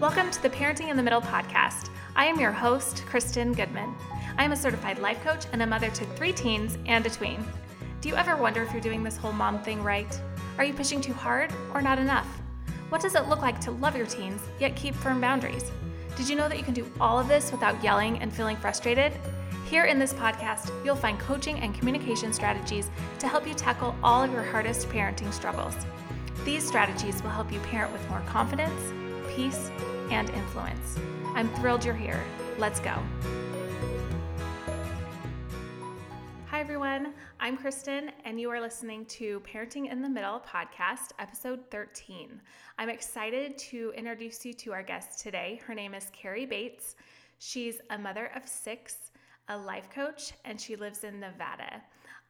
Welcome 0.00 0.30
to 0.30 0.40
the 0.40 0.48
Parenting 0.48 0.90
in 0.90 0.96
the 0.96 1.02
Middle 1.02 1.20
podcast. 1.20 1.90
I 2.14 2.26
am 2.26 2.38
your 2.38 2.52
host, 2.52 3.04
Kristen 3.06 3.52
Goodman. 3.52 3.92
I 4.36 4.44
am 4.44 4.52
a 4.52 4.56
certified 4.56 5.00
life 5.00 5.20
coach 5.24 5.46
and 5.52 5.60
a 5.60 5.66
mother 5.66 5.90
to 5.90 6.04
three 6.04 6.32
teens 6.32 6.78
and 6.86 7.04
a 7.04 7.10
tween. 7.10 7.44
Do 8.00 8.08
you 8.08 8.14
ever 8.14 8.36
wonder 8.36 8.62
if 8.62 8.70
you're 8.70 8.80
doing 8.80 9.02
this 9.02 9.16
whole 9.16 9.32
mom 9.32 9.60
thing 9.64 9.82
right? 9.82 10.20
Are 10.56 10.62
you 10.62 10.72
pushing 10.72 11.00
too 11.00 11.14
hard 11.14 11.52
or 11.74 11.82
not 11.82 11.98
enough? 11.98 12.28
What 12.90 13.00
does 13.00 13.16
it 13.16 13.26
look 13.26 13.42
like 13.42 13.60
to 13.62 13.72
love 13.72 13.96
your 13.96 14.06
teens 14.06 14.40
yet 14.60 14.76
keep 14.76 14.94
firm 14.94 15.20
boundaries? 15.20 15.72
Did 16.16 16.28
you 16.28 16.36
know 16.36 16.48
that 16.48 16.58
you 16.58 16.64
can 16.64 16.74
do 16.74 16.88
all 17.00 17.18
of 17.18 17.26
this 17.26 17.50
without 17.50 17.82
yelling 17.82 18.20
and 18.20 18.32
feeling 18.32 18.56
frustrated? 18.56 19.12
Here 19.66 19.86
in 19.86 19.98
this 19.98 20.14
podcast, 20.14 20.70
you'll 20.84 20.94
find 20.94 21.18
coaching 21.18 21.58
and 21.58 21.74
communication 21.74 22.32
strategies 22.32 22.88
to 23.18 23.26
help 23.26 23.48
you 23.48 23.54
tackle 23.54 23.96
all 24.04 24.22
of 24.22 24.32
your 24.32 24.44
hardest 24.44 24.88
parenting 24.90 25.32
struggles. 25.32 25.74
These 26.44 26.64
strategies 26.64 27.20
will 27.20 27.30
help 27.30 27.52
you 27.52 27.58
parent 27.58 27.92
with 27.92 28.08
more 28.08 28.22
confidence, 28.28 28.92
peace, 29.38 29.70
and 30.10 30.28
influence. 30.30 30.98
I'm 31.36 31.48
thrilled 31.50 31.84
you're 31.84 31.94
here. 31.94 32.20
Let's 32.58 32.80
go. 32.80 33.00
Hi, 36.46 36.58
everyone. 36.58 37.14
I'm 37.38 37.56
Kristen, 37.56 38.10
and 38.24 38.40
you 38.40 38.50
are 38.50 38.60
listening 38.60 39.04
to 39.06 39.40
Parenting 39.42 39.92
in 39.92 40.02
the 40.02 40.08
Middle 40.08 40.40
podcast, 40.40 41.12
episode 41.20 41.60
13. 41.70 42.40
I'm 42.78 42.88
excited 42.88 43.56
to 43.58 43.92
introduce 43.96 44.44
you 44.44 44.54
to 44.54 44.72
our 44.72 44.82
guest 44.82 45.20
today. 45.20 45.60
Her 45.64 45.72
name 45.72 45.94
is 45.94 46.10
Carrie 46.12 46.44
Bates. 46.44 46.96
She's 47.38 47.78
a 47.90 47.96
mother 47.96 48.32
of 48.34 48.44
six, 48.44 49.12
a 49.48 49.56
life 49.56 49.88
coach, 49.88 50.32
and 50.46 50.60
she 50.60 50.74
lives 50.74 51.04
in 51.04 51.20
Nevada. 51.20 51.80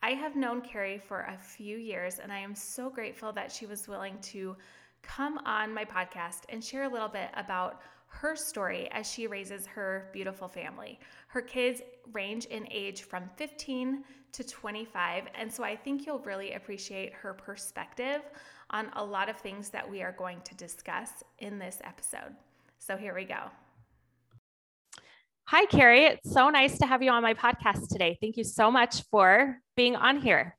I 0.02 0.10
have 0.10 0.36
known 0.36 0.60
Carrie 0.60 1.02
for 1.08 1.22
a 1.22 1.38
few 1.38 1.78
years, 1.78 2.18
and 2.18 2.30
I 2.30 2.38
am 2.38 2.54
so 2.54 2.90
grateful 2.90 3.32
that 3.32 3.50
she 3.50 3.64
was 3.64 3.88
willing 3.88 4.18
to 4.24 4.56
come 5.02 5.38
on 5.44 5.72
my 5.72 5.84
podcast 5.84 6.42
and 6.48 6.62
share 6.62 6.84
a 6.84 6.88
little 6.88 7.08
bit 7.08 7.30
about 7.34 7.80
her 8.08 8.34
story 8.34 8.88
as 8.92 9.10
she 9.10 9.26
raises 9.26 9.66
her 9.66 10.08
beautiful 10.12 10.48
family. 10.48 10.98
Her 11.28 11.42
kids 11.42 11.82
range 12.12 12.46
in 12.46 12.66
age 12.70 13.02
from 13.02 13.30
15 13.36 14.02
to 14.32 14.44
25, 14.44 15.24
and 15.34 15.52
so 15.52 15.62
I 15.62 15.76
think 15.76 16.06
you'll 16.06 16.18
really 16.20 16.52
appreciate 16.52 17.12
her 17.12 17.34
perspective 17.34 18.22
on 18.70 18.90
a 18.96 19.04
lot 19.04 19.28
of 19.28 19.36
things 19.36 19.70
that 19.70 19.88
we 19.88 20.02
are 20.02 20.12
going 20.12 20.40
to 20.42 20.54
discuss 20.54 21.10
in 21.38 21.58
this 21.58 21.80
episode. 21.84 22.34
So 22.78 22.96
here 22.96 23.14
we 23.14 23.24
go. 23.24 23.50
Hi, 25.46 25.64
Carrie. 25.66 26.04
It's 26.04 26.30
so 26.30 26.50
nice 26.50 26.78
to 26.78 26.86
have 26.86 27.02
you 27.02 27.10
on 27.10 27.22
my 27.22 27.34
podcast 27.34 27.88
today. 27.88 28.18
Thank 28.20 28.36
you 28.36 28.44
so 28.44 28.70
much 28.70 29.02
for 29.10 29.58
being 29.76 29.96
on 29.96 30.20
here. 30.20 30.56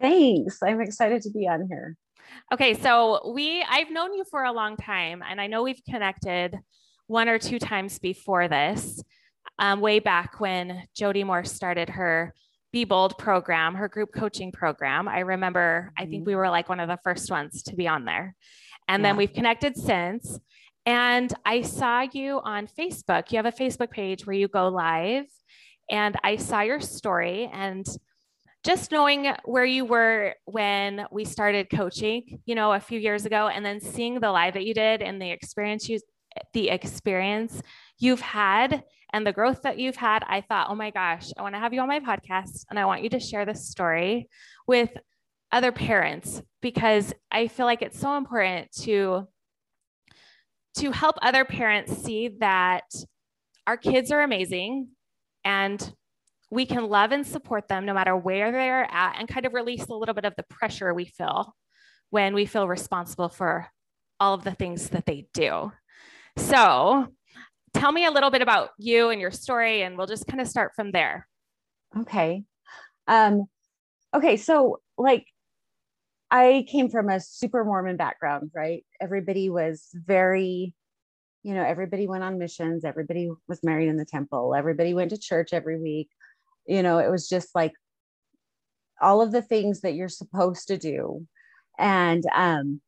Thanks. 0.00 0.62
I'm 0.62 0.80
excited 0.80 1.22
to 1.22 1.30
be 1.30 1.48
on 1.48 1.66
here. 1.68 1.96
Okay, 2.52 2.74
so 2.74 3.32
we 3.34 3.64
I've 3.68 3.90
known 3.90 4.14
you 4.14 4.24
for 4.30 4.44
a 4.44 4.52
long 4.52 4.76
time 4.76 5.22
and 5.28 5.40
I 5.40 5.46
know 5.46 5.62
we've 5.62 5.82
connected 5.88 6.58
one 7.06 7.28
or 7.28 7.38
two 7.38 7.58
times 7.58 7.98
before 7.98 8.48
this. 8.48 9.02
Um, 9.58 9.80
way 9.80 9.98
back 9.98 10.40
when 10.40 10.84
Jody 10.96 11.24
Moore 11.24 11.44
started 11.44 11.90
her 11.90 12.34
Be 12.72 12.84
Bold 12.84 13.18
program, 13.18 13.74
her 13.74 13.88
group 13.88 14.10
coaching 14.14 14.50
program. 14.50 15.06
I 15.08 15.20
remember, 15.20 15.90
mm-hmm. 15.90 16.02
I 16.02 16.06
think 16.06 16.22
mm-hmm. 16.22 16.30
we 16.30 16.34
were 16.36 16.48
like 16.48 16.68
one 16.68 16.80
of 16.80 16.88
the 16.88 16.98
first 17.04 17.30
ones 17.30 17.62
to 17.64 17.76
be 17.76 17.86
on 17.86 18.04
there. 18.04 18.34
And 18.88 19.02
yeah. 19.02 19.08
then 19.10 19.16
we've 19.16 19.32
connected 19.32 19.76
since. 19.76 20.38
And 20.84 21.32
I 21.44 21.62
saw 21.62 22.06
you 22.12 22.40
on 22.42 22.66
Facebook. 22.66 23.30
You 23.30 23.36
have 23.36 23.46
a 23.46 23.52
Facebook 23.52 23.90
page 23.90 24.26
where 24.26 24.34
you 24.34 24.48
go 24.48 24.68
live, 24.68 25.26
and 25.88 26.16
I 26.24 26.36
saw 26.36 26.62
your 26.62 26.80
story. 26.80 27.48
And 27.52 27.86
just 28.64 28.92
knowing 28.92 29.32
where 29.44 29.64
you 29.64 29.84
were 29.84 30.34
when 30.44 31.06
we 31.10 31.24
started 31.24 31.68
coaching, 31.68 32.40
you 32.46 32.54
know, 32.54 32.72
a 32.72 32.80
few 32.80 32.98
years 32.98 33.26
ago, 33.26 33.48
and 33.48 33.64
then 33.64 33.80
seeing 33.80 34.20
the 34.20 34.30
live 34.30 34.54
that 34.54 34.64
you 34.64 34.74
did 34.74 35.02
and 35.02 35.20
the 35.20 35.30
experience 35.30 35.88
you, 35.88 35.98
the 36.52 36.68
experience 36.68 37.60
you've 37.98 38.20
had 38.20 38.84
and 39.12 39.26
the 39.26 39.32
growth 39.32 39.62
that 39.62 39.78
you've 39.78 39.96
had, 39.96 40.24
I 40.26 40.40
thought, 40.40 40.68
oh 40.70 40.74
my 40.74 40.90
gosh, 40.90 41.30
I 41.36 41.42
want 41.42 41.54
to 41.54 41.58
have 41.58 41.74
you 41.74 41.80
on 41.80 41.88
my 41.88 42.00
podcast 42.00 42.64
and 42.70 42.78
I 42.78 42.86
want 42.86 43.02
you 43.02 43.10
to 43.10 43.20
share 43.20 43.44
this 43.44 43.68
story 43.68 44.28
with 44.66 44.90
other 45.50 45.72
parents 45.72 46.40
because 46.62 47.12
I 47.30 47.48
feel 47.48 47.66
like 47.66 47.82
it's 47.82 47.98
so 47.98 48.16
important 48.16 48.72
to 48.82 49.28
to 50.78 50.90
help 50.90 51.16
other 51.20 51.44
parents 51.44 52.02
see 52.02 52.30
that 52.40 52.84
our 53.66 53.76
kids 53.76 54.10
are 54.10 54.22
amazing 54.22 54.88
and 55.44 55.94
we 56.52 56.66
can 56.66 56.86
love 56.86 57.12
and 57.12 57.26
support 57.26 57.66
them 57.66 57.86
no 57.86 57.94
matter 57.94 58.14
where 58.14 58.52
they're 58.52 58.86
at 58.92 59.16
and 59.18 59.26
kind 59.26 59.46
of 59.46 59.54
release 59.54 59.86
a 59.86 59.94
little 59.94 60.14
bit 60.14 60.26
of 60.26 60.34
the 60.36 60.42
pressure 60.42 60.92
we 60.92 61.06
feel 61.06 61.56
when 62.10 62.34
we 62.34 62.44
feel 62.44 62.68
responsible 62.68 63.30
for 63.30 63.68
all 64.20 64.34
of 64.34 64.44
the 64.44 64.54
things 64.54 64.90
that 64.90 65.06
they 65.06 65.26
do. 65.32 65.72
So, 66.36 67.08
tell 67.72 67.90
me 67.90 68.04
a 68.04 68.10
little 68.10 68.30
bit 68.30 68.42
about 68.42 68.68
you 68.76 69.08
and 69.08 69.18
your 69.18 69.30
story, 69.30 69.80
and 69.80 69.96
we'll 69.96 70.06
just 70.06 70.26
kind 70.26 70.42
of 70.42 70.46
start 70.46 70.72
from 70.76 70.92
there. 70.92 71.26
Okay. 71.98 72.44
Um, 73.08 73.46
okay. 74.12 74.36
So, 74.36 74.82
like, 74.98 75.24
I 76.30 76.66
came 76.68 76.90
from 76.90 77.08
a 77.08 77.18
super 77.18 77.64
Mormon 77.64 77.96
background, 77.96 78.50
right? 78.54 78.84
Everybody 79.00 79.48
was 79.48 79.88
very, 79.94 80.74
you 81.44 81.54
know, 81.54 81.64
everybody 81.64 82.06
went 82.06 82.24
on 82.24 82.38
missions, 82.38 82.84
everybody 82.84 83.30
was 83.48 83.64
married 83.64 83.88
in 83.88 83.96
the 83.96 84.04
temple, 84.04 84.54
everybody 84.54 84.92
went 84.92 85.12
to 85.12 85.18
church 85.18 85.54
every 85.54 85.80
week. 85.80 86.10
You 86.66 86.82
know, 86.82 86.98
it 86.98 87.10
was 87.10 87.28
just 87.28 87.54
like 87.54 87.72
all 89.00 89.20
of 89.20 89.32
the 89.32 89.42
things 89.42 89.80
that 89.80 89.94
you're 89.94 90.08
supposed 90.08 90.68
to 90.68 90.78
do. 90.78 91.26
And 91.78 92.24
um 92.34 92.80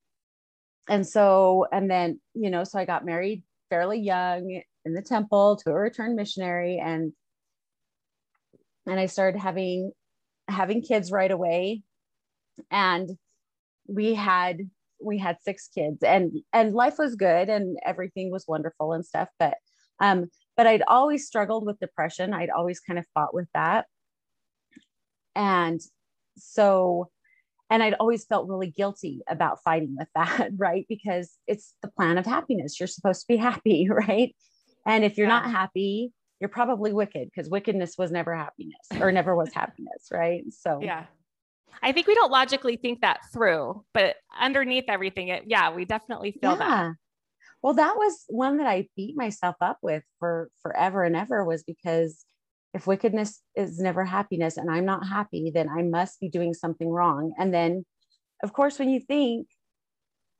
and 0.88 1.06
so 1.06 1.66
and 1.72 1.90
then, 1.90 2.20
you 2.34 2.50
know, 2.50 2.64
so 2.64 2.78
I 2.78 2.84
got 2.84 3.04
married 3.04 3.42
fairly 3.70 4.00
young 4.00 4.62
in 4.84 4.94
the 4.94 5.02
temple 5.02 5.56
to 5.64 5.70
a 5.70 5.74
returned 5.74 6.16
missionary. 6.16 6.78
And 6.78 7.12
and 8.86 9.00
I 9.00 9.06
started 9.06 9.38
having 9.38 9.92
having 10.48 10.82
kids 10.82 11.10
right 11.10 11.30
away. 11.30 11.82
And 12.70 13.10
we 13.86 14.14
had 14.14 14.58
we 15.02 15.18
had 15.18 15.38
six 15.42 15.68
kids 15.68 16.02
and 16.02 16.32
and 16.52 16.74
life 16.74 16.98
was 16.98 17.16
good 17.16 17.48
and 17.48 17.78
everything 17.84 18.30
was 18.30 18.44
wonderful 18.46 18.92
and 18.92 19.04
stuff. 19.04 19.28
But 19.38 19.54
um 20.00 20.26
but 20.56 20.66
i'd 20.66 20.82
always 20.86 21.26
struggled 21.26 21.66
with 21.66 21.78
depression. 21.78 22.34
I'd 22.34 22.50
always 22.50 22.80
kind 22.80 22.98
of 22.98 23.06
fought 23.14 23.34
with 23.34 23.48
that. 23.54 23.86
And 25.34 25.80
so 26.36 27.10
and 27.70 27.82
i'd 27.82 27.94
always 27.94 28.24
felt 28.24 28.48
really 28.48 28.70
guilty 28.70 29.22
about 29.28 29.62
fighting 29.62 29.96
with 29.98 30.08
that 30.14 30.50
right? 30.56 30.86
Because 30.88 31.32
it's 31.46 31.74
the 31.82 31.88
plan 31.88 32.18
of 32.18 32.26
happiness. 32.26 32.78
You're 32.78 32.86
supposed 32.86 33.22
to 33.22 33.26
be 33.28 33.36
happy 33.36 33.88
right? 34.08 34.34
And 34.86 35.04
if 35.04 35.16
you're 35.16 35.28
yeah. 35.28 35.40
not 35.40 35.50
happy 35.50 36.12
you're 36.40 36.48
probably 36.48 36.92
wicked 36.92 37.30
because 37.30 37.48
wickedness 37.48 37.94
was 37.96 38.10
never 38.10 38.34
happiness 38.34 38.86
or 39.00 39.12
never 39.12 39.34
was 39.34 39.52
happiness 39.52 40.08
right? 40.12 40.42
So 40.50 40.80
yeah. 40.82 41.04
I 41.82 41.92
think 41.92 42.06
we 42.06 42.14
don't 42.14 42.30
logically 42.30 42.76
think 42.76 43.00
that 43.00 43.20
through, 43.32 43.84
but 43.92 44.16
underneath 44.38 44.84
everything, 44.88 45.28
it, 45.28 45.44
yeah, 45.46 45.74
we 45.74 45.84
definitely 45.84 46.32
feel 46.32 46.52
yeah. 46.52 46.56
that. 46.56 46.92
Well, 47.64 47.72
that 47.72 47.96
was 47.96 48.24
one 48.28 48.58
that 48.58 48.66
I 48.66 48.88
beat 48.94 49.16
myself 49.16 49.56
up 49.62 49.78
with 49.80 50.02
for 50.18 50.50
forever 50.60 51.02
and 51.02 51.16
ever 51.16 51.42
was 51.46 51.62
because 51.62 52.26
if 52.74 52.86
wickedness 52.86 53.40
is 53.56 53.78
never 53.78 54.04
happiness 54.04 54.58
and 54.58 54.70
I'm 54.70 54.84
not 54.84 55.06
happy, 55.06 55.50
then 55.52 55.70
I 55.70 55.80
must 55.80 56.20
be 56.20 56.28
doing 56.28 56.52
something 56.52 56.90
wrong. 56.90 57.32
And 57.38 57.54
then, 57.54 57.86
of 58.42 58.52
course, 58.52 58.78
when 58.78 58.90
you 58.90 59.00
think 59.00 59.46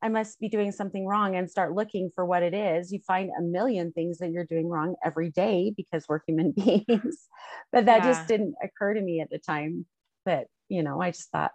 I 0.03 0.11
must 0.11 0.39
be 0.39 0.51
doing 0.51 0.71
something 0.71 1.07
wrong 1.07 1.35
and 1.35 1.51
start 1.51 1.75
looking 1.75 2.11
for 2.15 2.27
what 2.27 2.43
it 2.43 2.53
is, 2.53 2.93
you 2.93 3.01
find 3.07 3.31
a 3.31 3.41
million 3.41 3.93
things 3.93 4.19
that 4.19 4.31
you're 4.31 4.45
doing 4.45 4.69
wrong 4.69 4.95
every 5.03 5.31
day 5.31 5.73
because 5.75 6.05
we're 6.07 6.21
human 6.29 6.53
beings. 6.57 7.27
but 7.73 7.87
that 7.87 8.05
yeah. 8.05 8.13
just 8.13 8.29
didn't 8.29 8.55
occur 8.63 8.93
to 8.93 9.01
me 9.01 9.23
at 9.23 9.31
the 9.31 9.39
time. 9.39 9.87
But 10.27 10.49
you 10.69 10.83
know, 10.83 11.01
I 11.01 11.11
just 11.11 11.31
thought 11.31 11.53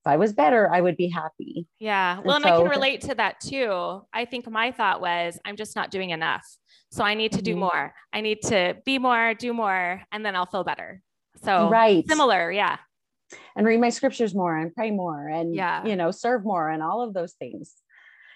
if 0.00 0.06
I 0.06 0.16
was 0.16 0.32
better, 0.32 0.72
I 0.72 0.80
would 0.80 0.96
be 0.96 1.08
happy. 1.08 1.66
Yeah. 1.78 2.20
Well, 2.24 2.36
and, 2.36 2.44
and 2.44 2.54
so, 2.54 2.60
I 2.60 2.62
can 2.62 2.70
relate 2.70 3.02
to 3.02 3.14
that 3.16 3.38
too. 3.40 4.00
I 4.14 4.24
think 4.24 4.50
my 4.50 4.72
thought 4.72 5.02
was, 5.02 5.38
I'm 5.44 5.56
just 5.56 5.76
not 5.76 5.90
doing 5.90 6.08
enough. 6.10 6.46
So 6.90 7.04
I 7.04 7.12
need 7.12 7.32
to 7.32 7.42
do 7.42 7.52
mm-hmm. 7.52 7.60
more. 7.60 7.94
I 8.12 8.22
need 8.22 8.40
to 8.44 8.78
be 8.86 8.98
more, 8.98 9.34
do 9.34 9.52
more, 9.52 10.02
and 10.10 10.24
then 10.24 10.34
I'll 10.34 10.46
feel 10.46 10.64
better. 10.64 11.02
So, 11.44 11.68
right. 11.68 12.08
Similar. 12.08 12.50
Yeah. 12.50 12.78
And 13.54 13.66
read 13.66 13.78
my 13.78 13.90
scriptures 13.90 14.34
more 14.34 14.56
and 14.56 14.74
pray 14.74 14.90
more 14.90 15.28
and, 15.28 15.54
yeah. 15.54 15.84
you 15.84 15.96
know, 15.96 16.10
serve 16.10 16.44
more 16.44 16.70
and 16.70 16.82
all 16.82 17.02
of 17.02 17.12
those 17.12 17.34
things. 17.34 17.74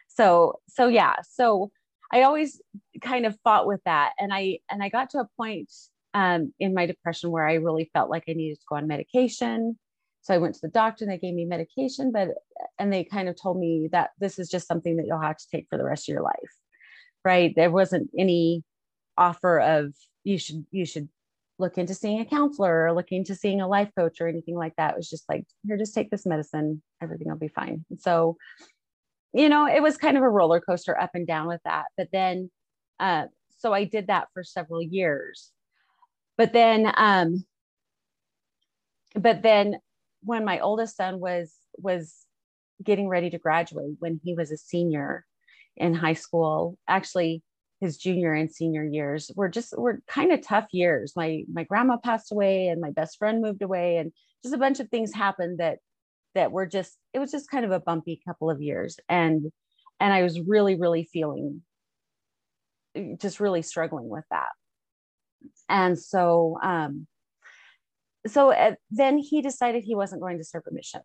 So, 0.08 0.60
so 0.68 0.88
yeah. 0.88 1.14
So 1.30 1.72
I 2.12 2.24
always 2.24 2.60
kind 3.00 3.24
of 3.24 3.38
fought 3.42 3.66
with 3.66 3.80
that. 3.86 4.12
And 4.18 4.34
I, 4.34 4.58
and 4.70 4.82
I 4.82 4.90
got 4.90 5.10
to 5.10 5.20
a 5.20 5.28
point 5.38 5.72
um, 6.12 6.52
in 6.60 6.74
my 6.74 6.84
depression 6.84 7.30
where 7.30 7.48
I 7.48 7.54
really 7.54 7.90
felt 7.94 8.10
like 8.10 8.24
I 8.28 8.34
needed 8.34 8.60
to 8.60 8.66
go 8.68 8.76
on 8.76 8.86
medication 8.86 9.78
so 10.24 10.32
I 10.32 10.38
went 10.38 10.54
to 10.54 10.60
the 10.62 10.68
doctor 10.68 11.04
and 11.04 11.12
they 11.12 11.18
gave 11.18 11.34
me 11.34 11.44
medication, 11.44 12.10
but 12.10 12.28
and 12.78 12.90
they 12.90 13.04
kind 13.04 13.28
of 13.28 13.40
told 13.40 13.58
me 13.58 13.90
that 13.92 14.10
this 14.18 14.38
is 14.38 14.48
just 14.48 14.66
something 14.66 14.96
that 14.96 15.04
you'll 15.06 15.20
have 15.20 15.36
to 15.36 15.48
take 15.52 15.66
for 15.68 15.76
the 15.76 15.84
rest 15.84 16.08
of 16.08 16.14
your 16.14 16.22
life. 16.22 16.34
Right. 17.22 17.52
There 17.54 17.70
wasn't 17.70 18.10
any 18.18 18.64
offer 19.18 19.60
of 19.60 19.94
you 20.24 20.38
should 20.38 20.64
you 20.70 20.86
should 20.86 21.10
look 21.58 21.76
into 21.76 21.94
seeing 21.94 22.20
a 22.20 22.24
counselor 22.24 22.86
or 22.86 22.94
looking 22.94 23.18
into 23.18 23.34
seeing 23.34 23.60
a 23.60 23.68
life 23.68 23.90
coach 23.96 24.18
or 24.20 24.26
anything 24.26 24.56
like 24.56 24.74
that. 24.76 24.92
It 24.92 24.96
was 24.96 25.10
just 25.10 25.28
like, 25.28 25.44
here, 25.66 25.76
just 25.76 25.94
take 25.94 26.10
this 26.10 26.26
medicine, 26.26 26.82
everything 27.02 27.28
will 27.28 27.36
be 27.36 27.48
fine. 27.48 27.84
And 27.90 28.00
so 28.00 28.38
you 29.34 29.48
know, 29.48 29.66
it 29.66 29.82
was 29.82 29.98
kind 29.98 30.16
of 30.16 30.22
a 30.22 30.28
roller 30.28 30.60
coaster 30.60 30.98
up 30.98 31.10
and 31.14 31.26
down 31.26 31.48
with 31.48 31.60
that. 31.64 31.86
But 31.96 32.08
then, 32.12 32.50
uh, 33.00 33.26
so 33.58 33.72
I 33.72 33.84
did 33.84 34.06
that 34.06 34.28
for 34.32 34.44
several 34.44 34.80
years. 34.80 35.50
But 36.38 36.52
then, 36.52 36.90
um, 36.96 37.44
but 39.14 39.42
then 39.42 39.76
when 40.24 40.44
my 40.44 40.60
oldest 40.60 40.96
son 40.96 41.20
was 41.20 41.54
was 41.78 42.14
getting 42.82 43.08
ready 43.08 43.30
to 43.30 43.38
graduate, 43.38 43.96
when 43.98 44.20
he 44.24 44.34
was 44.34 44.50
a 44.50 44.56
senior 44.56 45.24
in 45.76 45.94
high 45.94 46.14
school, 46.14 46.78
actually 46.88 47.42
his 47.80 47.96
junior 47.98 48.32
and 48.32 48.50
senior 48.50 48.84
years 48.84 49.30
were 49.36 49.48
just 49.48 49.76
were 49.76 50.00
kind 50.08 50.32
of 50.32 50.40
tough 50.40 50.66
years. 50.72 51.12
My 51.16 51.44
my 51.52 51.64
grandma 51.64 51.96
passed 51.98 52.32
away 52.32 52.68
and 52.68 52.80
my 52.80 52.90
best 52.90 53.18
friend 53.18 53.42
moved 53.42 53.62
away 53.62 53.98
and 53.98 54.12
just 54.42 54.54
a 54.54 54.58
bunch 54.58 54.80
of 54.80 54.88
things 54.88 55.12
happened 55.12 55.58
that 55.58 55.78
that 56.34 56.52
were 56.52 56.66
just 56.66 56.96
it 57.12 57.18
was 57.18 57.30
just 57.30 57.50
kind 57.50 57.64
of 57.64 57.70
a 57.70 57.80
bumpy 57.80 58.20
couple 58.26 58.50
of 58.50 58.62
years 58.62 58.98
and 59.08 59.52
and 60.00 60.12
I 60.12 60.22
was 60.22 60.40
really 60.40 60.76
really 60.76 61.08
feeling 61.12 61.62
just 63.18 63.40
really 63.40 63.62
struggling 63.62 64.08
with 64.08 64.24
that. 64.30 64.50
And 65.68 65.98
so 65.98 66.58
um 66.62 67.06
so 68.26 68.52
uh, 68.52 68.74
then 68.90 69.18
he 69.18 69.42
decided 69.42 69.84
he 69.84 69.94
wasn't 69.94 70.22
going 70.22 70.38
to 70.38 70.44
serve 70.44 70.64
a 70.68 70.74
mission. 70.74 71.00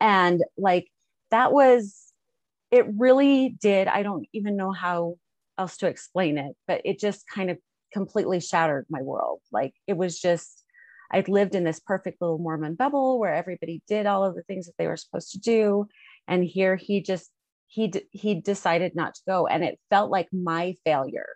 And 0.00 0.42
like 0.56 0.88
that 1.30 1.52
was 1.52 2.12
it 2.70 2.86
really 2.96 3.56
did 3.60 3.88
I 3.88 4.02
don't 4.02 4.26
even 4.32 4.56
know 4.56 4.72
how 4.72 5.16
else 5.58 5.76
to 5.78 5.86
explain 5.86 6.38
it, 6.38 6.54
but 6.66 6.80
it 6.84 6.98
just 6.98 7.24
kind 7.28 7.50
of 7.50 7.58
completely 7.92 8.40
shattered 8.40 8.86
my 8.88 9.02
world. 9.02 9.40
Like 9.52 9.74
it 9.86 9.96
was 9.96 10.18
just, 10.20 10.64
I'd 11.10 11.28
lived 11.28 11.54
in 11.54 11.64
this 11.64 11.80
perfect 11.80 12.20
little 12.20 12.38
Mormon 12.38 12.74
bubble 12.74 13.18
where 13.18 13.34
everybody 13.34 13.82
did 13.88 14.06
all 14.06 14.24
of 14.24 14.34
the 14.34 14.42
things 14.42 14.66
that 14.66 14.74
they 14.78 14.86
were 14.86 14.96
supposed 14.96 15.32
to 15.32 15.38
do. 15.38 15.88
And 16.26 16.44
here 16.44 16.76
he 16.76 17.02
just, 17.02 17.30
he, 17.66 17.92
he 18.12 18.36
decided 18.40 18.94
not 18.94 19.14
to 19.14 19.22
go. 19.26 19.46
And 19.46 19.64
it 19.64 19.78
felt 19.90 20.10
like 20.10 20.28
my 20.32 20.74
failure, 20.84 21.28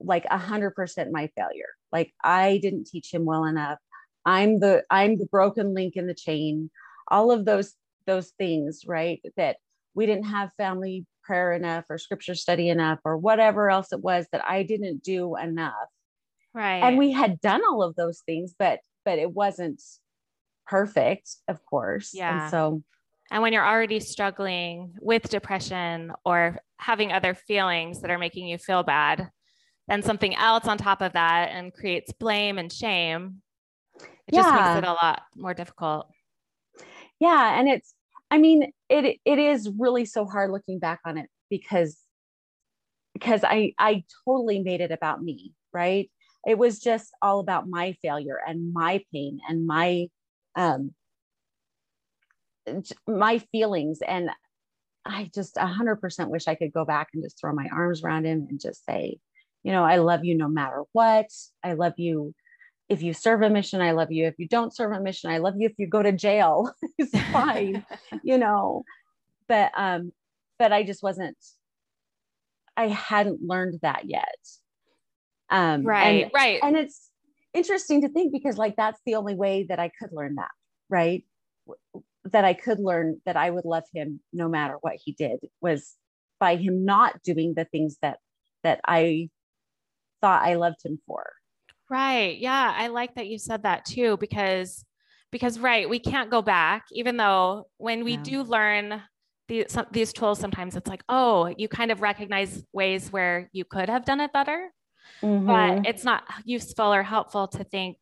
like 0.00 0.24
a 0.30 0.38
hundred 0.38 0.72
percent 0.72 1.12
my 1.12 1.28
failure. 1.36 1.68
Like 1.92 2.12
I 2.22 2.58
didn't 2.58 2.86
teach 2.86 3.12
him 3.12 3.24
well 3.24 3.44
enough. 3.44 3.78
I'm 4.26 4.60
the, 4.60 4.84
I'm 4.90 5.16
the 5.16 5.26
broken 5.26 5.74
link 5.74 5.96
in 5.96 6.06
the 6.06 6.14
chain. 6.14 6.70
All 7.08 7.30
of 7.30 7.44
those, 7.44 7.74
those 8.06 8.32
things, 8.38 8.82
right. 8.86 9.22
That 9.36 9.56
we 9.94 10.04
didn't 10.04 10.24
have 10.24 10.50
family 10.58 11.06
prayer 11.24 11.52
enough 11.52 11.84
or 11.88 11.98
scripture 11.98 12.34
study 12.34 12.68
enough 12.68 13.00
or 13.04 13.16
whatever 13.16 13.70
else 13.70 13.92
it 13.92 14.00
was 14.00 14.26
that 14.32 14.44
I 14.44 14.62
didn't 14.62 15.02
do 15.02 15.36
enough. 15.36 15.72
Right. 16.54 16.82
And 16.82 16.96
we 16.96 17.12
had 17.12 17.40
done 17.40 17.62
all 17.68 17.82
of 17.82 17.96
those 17.96 18.20
things, 18.20 18.54
but 18.58 18.80
but 19.04 19.18
it 19.18 19.32
wasn't 19.32 19.82
perfect, 20.66 21.30
of 21.48 21.64
course. 21.64 22.10
Yeah. 22.14 22.42
And 22.42 22.50
so 22.50 22.82
and 23.30 23.42
when 23.42 23.52
you're 23.52 23.66
already 23.66 24.00
struggling 24.00 24.94
with 25.00 25.28
depression 25.28 26.12
or 26.24 26.58
having 26.78 27.12
other 27.12 27.34
feelings 27.34 28.00
that 28.00 28.10
are 28.10 28.18
making 28.18 28.46
you 28.46 28.58
feel 28.58 28.82
bad, 28.82 29.30
then 29.88 30.02
something 30.02 30.34
else 30.36 30.66
on 30.66 30.78
top 30.78 31.02
of 31.02 31.12
that 31.14 31.50
and 31.52 31.72
creates 31.72 32.12
blame 32.12 32.58
and 32.58 32.72
shame. 32.72 33.42
It 34.26 34.34
yeah. 34.34 34.42
just 34.42 34.54
makes 34.54 34.76
it 34.76 34.84
a 34.84 34.92
lot 34.92 35.22
more 35.36 35.54
difficult. 35.54 36.08
Yeah. 37.20 37.58
And 37.58 37.68
it's 37.68 37.94
I 38.30 38.38
mean, 38.38 38.72
it 38.88 39.20
it 39.24 39.38
is 39.38 39.70
really 39.78 40.04
so 40.04 40.26
hard 40.26 40.50
looking 40.50 40.78
back 40.78 41.00
on 41.04 41.18
it 41.18 41.28
because 41.50 41.96
because 43.14 43.44
I 43.44 43.72
I 43.78 44.04
totally 44.24 44.60
made 44.60 44.80
it 44.80 44.90
about 44.90 45.22
me, 45.22 45.54
right? 45.72 46.10
It 46.46 46.58
was 46.58 46.78
just 46.78 47.12
all 47.22 47.40
about 47.40 47.68
my 47.68 47.96
failure 48.02 48.38
and 48.46 48.72
my 48.72 49.02
pain 49.12 49.40
and 49.48 49.66
my 49.66 50.08
um 50.54 50.92
my 53.06 53.38
feelings 53.52 54.00
and 54.06 54.30
I 55.04 55.30
just 55.32 55.56
a 55.56 55.66
hundred 55.66 55.96
percent 55.96 56.30
wish 56.30 56.48
I 56.48 56.56
could 56.56 56.72
go 56.72 56.84
back 56.84 57.08
and 57.14 57.22
just 57.22 57.38
throw 57.40 57.52
my 57.52 57.68
arms 57.72 58.02
around 58.02 58.26
him 58.26 58.46
and 58.50 58.60
just 58.60 58.84
say, 58.84 59.18
you 59.62 59.72
know, 59.72 59.84
I 59.84 59.96
love 59.96 60.24
you 60.24 60.36
no 60.36 60.48
matter 60.48 60.82
what. 60.92 61.30
I 61.62 61.74
love 61.74 61.94
you 61.96 62.34
if 62.88 63.02
you 63.02 63.12
serve 63.12 63.42
a 63.42 63.50
mission, 63.50 63.80
I 63.80 63.92
love 63.92 64.12
you. 64.12 64.26
If 64.26 64.34
you 64.38 64.46
don't 64.46 64.74
serve 64.74 64.92
a 64.92 65.00
mission, 65.00 65.30
I 65.30 65.38
love 65.38 65.54
you. 65.58 65.68
If 65.68 65.74
you 65.78 65.88
go 65.88 66.02
to 66.02 66.12
jail, 66.12 66.72
it's 66.98 67.18
fine, 67.32 67.84
you 68.22 68.38
know. 68.38 68.84
But 69.48 69.72
um, 69.76 70.12
but 70.58 70.72
I 70.72 70.82
just 70.82 71.02
wasn't. 71.02 71.36
I 72.76 72.88
hadn't 72.88 73.42
learned 73.42 73.80
that 73.82 74.02
yet. 74.04 74.36
Um, 75.48 75.84
right, 75.84 76.24
and, 76.24 76.30
right, 76.34 76.60
and 76.62 76.76
it's 76.76 77.10
interesting 77.54 78.02
to 78.02 78.08
think 78.08 78.32
because 78.32 78.58
like 78.58 78.76
that's 78.76 79.00
the 79.06 79.14
only 79.14 79.34
way 79.34 79.66
that 79.68 79.78
I 79.78 79.90
could 80.00 80.10
learn 80.12 80.36
that, 80.36 80.50
right? 80.88 81.24
That 82.24 82.44
I 82.44 82.54
could 82.54 82.78
learn 82.78 83.20
that 83.24 83.36
I 83.36 83.50
would 83.50 83.64
love 83.64 83.84
him 83.94 84.20
no 84.32 84.48
matter 84.48 84.76
what 84.80 84.96
he 85.02 85.12
did 85.12 85.38
was 85.60 85.94
by 86.38 86.56
him 86.56 86.84
not 86.84 87.22
doing 87.22 87.54
the 87.54 87.64
things 87.64 87.96
that 88.02 88.18
that 88.62 88.80
I 88.84 89.30
thought 90.20 90.42
I 90.42 90.54
loved 90.54 90.84
him 90.84 91.00
for 91.06 91.24
Right. 91.88 92.36
Yeah, 92.38 92.74
I 92.76 92.88
like 92.88 93.14
that 93.14 93.28
you 93.28 93.38
said 93.38 93.62
that 93.62 93.84
too 93.84 94.16
because 94.18 94.84
because 95.30 95.58
right, 95.58 95.88
we 95.88 95.98
can't 95.98 96.30
go 96.30 96.42
back 96.42 96.84
even 96.92 97.16
though 97.16 97.68
when 97.78 98.04
we 98.04 98.12
yeah. 98.12 98.22
do 98.22 98.42
learn 98.42 99.02
these 99.48 99.66
some, 99.68 99.86
these 99.92 100.12
tools 100.12 100.40
sometimes 100.40 100.74
it's 100.74 100.88
like, 100.88 101.04
"Oh, 101.08 101.52
you 101.56 101.68
kind 101.68 101.92
of 101.92 102.02
recognize 102.02 102.64
ways 102.72 103.12
where 103.12 103.48
you 103.52 103.64
could 103.64 103.88
have 103.88 104.04
done 104.04 104.20
it 104.20 104.32
better." 104.32 104.70
Mm-hmm. 105.22 105.46
But 105.46 105.86
it's 105.86 106.02
not 106.02 106.24
useful 106.44 106.92
or 106.92 107.04
helpful 107.04 107.46
to 107.48 107.62
think 107.62 107.98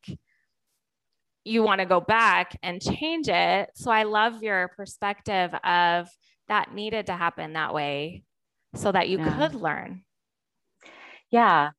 you 1.43 1.61
want 1.61 1.79
to 1.79 1.85
go 1.85 2.01
back 2.01 2.57
and 2.63 2.81
change 2.81 3.27
it. 3.29 3.69
So 3.75 3.91
I 3.91 4.03
love 4.03 4.41
your 4.41 4.69
perspective 4.69 5.53
of 5.63 6.09
that 6.47 6.73
needed 6.73 7.07
to 7.07 7.13
happen 7.13 7.53
that 7.53 7.73
way 7.75 8.23
so 8.73 8.91
that 8.91 9.09
you 9.09 9.19
yeah. 9.19 9.37
could 9.37 9.53
learn. 9.53 10.03
Yeah. 11.29 11.69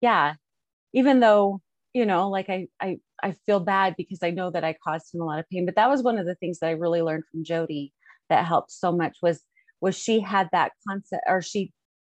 Yeah 0.00 0.34
even 0.92 1.20
though 1.20 1.60
you 1.94 2.06
know 2.06 2.28
like 2.28 2.48
I, 2.48 2.68
I 2.80 2.98
i 3.22 3.32
feel 3.46 3.60
bad 3.60 3.94
because 3.96 4.20
i 4.22 4.30
know 4.30 4.50
that 4.50 4.64
i 4.64 4.74
caused 4.84 5.14
him 5.14 5.20
a 5.20 5.24
lot 5.24 5.38
of 5.38 5.48
pain 5.50 5.66
but 5.66 5.76
that 5.76 5.88
was 5.90 6.02
one 6.02 6.18
of 6.18 6.26
the 6.26 6.34
things 6.34 6.58
that 6.58 6.68
i 6.68 6.72
really 6.72 7.02
learned 7.02 7.24
from 7.30 7.44
jody 7.44 7.92
that 8.28 8.46
helped 8.46 8.70
so 8.70 8.92
much 8.92 9.18
was 9.22 9.42
was 9.80 9.96
she 9.96 10.20
had 10.20 10.48
that 10.52 10.72
concept 10.86 11.22
or 11.26 11.40
she 11.40 11.72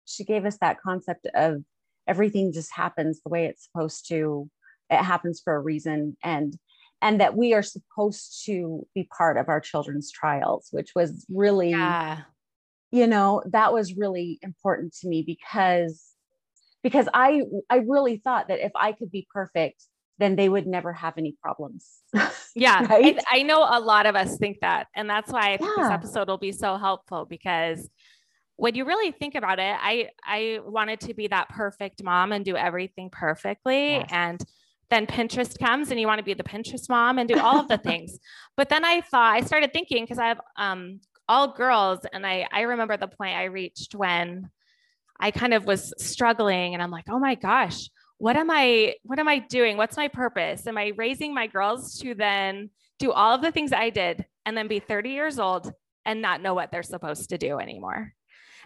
she 0.04 0.24
gave 0.24 0.44
us 0.44 0.58
that 0.60 0.80
concept 0.80 1.26
of 1.34 1.62
everything 2.06 2.52
just 2.52 2.74
happens 2.74 3.20
the 3.22 3.30
way 3.30 3.46
it's 3.46 3.64
supposed 3.64 4.08
to 4.08 4.50
it 4.88 5.02
happens 5.02 5.40
for 5.42 5.54
a 5.54 5.60
reason 5.60 6.16
and 6.22 6.56
and 7.02 7.20
that 7.20 7.36
we 7.36 7.54
are 7.54 7.62
supposed 7.62 8.42
to 8.44 8.86
be 8.94 9.08
part 9.16 9.36
of 9.36 9.48
our 9.48 9.60
children's 9.60 10.10
trials 10.10 10.68
which 10.72 10.90
was 10.94 11.24
really 11.28 11.70
yeah. 11.70 12.22
you 12.90 13.06
know 13.06 13.42
that 13.46 13.72
was 13.72 13.96
really 13.96 14.38
important 14.42 14.92
to 14.92 15.08
me 15.08 15.22
because 15.22 16.09
because 16.82 17.08
I 17.12 17.42
I 17.68 17.78
really 17.78 18.18
thought 18.18 18.48
that 18.48 18.60
if 18.60 18.72
I 18.74 18.92
could 18.92 19.10
be 19.10 19.26
perfect, 19.32 19.84
then 20.18 20.36
they 20.36 20.48
would 20.48 20.66
never 20.66 20.92
have 20.92 21.14
any 21.18 21.34
problems. 21.42 21.88
yeah, 22.54 22.86
right? 22.86 23.18
I, 23.30 23.38
I, 23.38 23.42
know 23.42 23.66
a 23.68 23.80
lot 23.80 24.06
of 24.06 24.14
us 24.14 24.36
think 24.36 24.58
that, 24.60 24.86
and 24.94 25.08
that's 25.08 25.32
why 25.32 25.52
I 25.52 25.56
think 25.56 25.70
yeah. 25.76 25.84
this 25.84 25.92
episode 25.92 26.28
will 26.28 26.38
be 26.38 26.52
so 26.52 26.76
helpful 26.76 27.24
because 27.24 27.88
when 28.56 28.74
you 28.74 28.84
really 28.84 29.10
think 29.12 29.34
about 29.34 29.58
it, 29.58 29.74
I 29.80 30.10
I 30.24 30.60
wanted 30.64 31.00
to 31.00 31.14
be 31.14 31.28
that 31.28 31.48
perfect 31.48 32.02
mom 32.04 32.32
and 32.32 32.44
do 32.44 32.56
everything 32.56 33.08
perfectly, 33.10 33.92
yes. 33.92 34.08
and 34.10 34.44
then 34.90 35.06
Pinterest 35.06 35.58
comes 35.58 35.90
and 35.90 35.98
you 35.98 36.06
want 36.06 36.18
to 36.18 36.24
be 36.24 36.34
the 36.34 36.42
Pinterest 36.42 36.88
mom 36.88 37.18
and 37.18 37.28
do 37.28 37.38
all 37.38 37.58
of 37.58 37.68
the 37.68 37.78
things. 37.88 38.18
But 38.56 38.68
then 38.68 38.84
I 38.84 39.00
thought 39.00 39.34
I 39.34 39.40
started 39.40 39.72
thinking 39.72 40.04
because 40.04 40.18
I 40.18 40.26
have 40.26 40.40
um, 40.56 41.00
all 41.28 41.54
girls, 41.54 42.00
and 42.12 42.26
I 42.26 42.46
I 42.52 42.62
remember 42.62 42.96
the 42.98 43.08
point 43.08 43.36
I 43.36 43.44
reached 43.44 43.94
when 43.94 44.50
I 45.20 45.30
kind 45.30 45.54
of 45.54 45.66
was 45.66 45.92
struggling 45.98 46.74
and 46.74 46.82
I'm 46.82 46.90
like, 46.90 47.04
oh 47.10 47.18
my 47.18 47.34
gosh, 47.34 47.88
what 48.18 48.36
am 48.36 48.50
I, 48.50 48.94
what 49.02 49.18
am 49.18 49.28
I 49.28 49.38
doing? 49.38 49.76
What's 49.76 49.96
my 49.96 50.08
purpose? 50.08 50.66
Am 50.66 50.76
I 50.76 50.92
raising 50.96 51.34
my 51.34 51.46
girls 51.46 51.98
to 52.00 52.14
then 52.14 52.70
do 52.98 53.12
all 53.12 53.34
of 53.34 53.42
the 53.42 53.52
things 53.52 53.72
I 53.72 53.90
did 53.90 54.26
and 54.44 54.56
then 54.56 54.68
be 54.68 54.80
30 54.80 55.10
years 55.10 55.38
old 55.38 55.72
and 56.04 56.22
not 56.22 56.42
know 56.42 56.54
what 56.54 56.70
they're 56.70 56.82
supposed 56.82 57.30
to 57.30 57.38
do 57.38 57.58
anymore? 57.58 58.14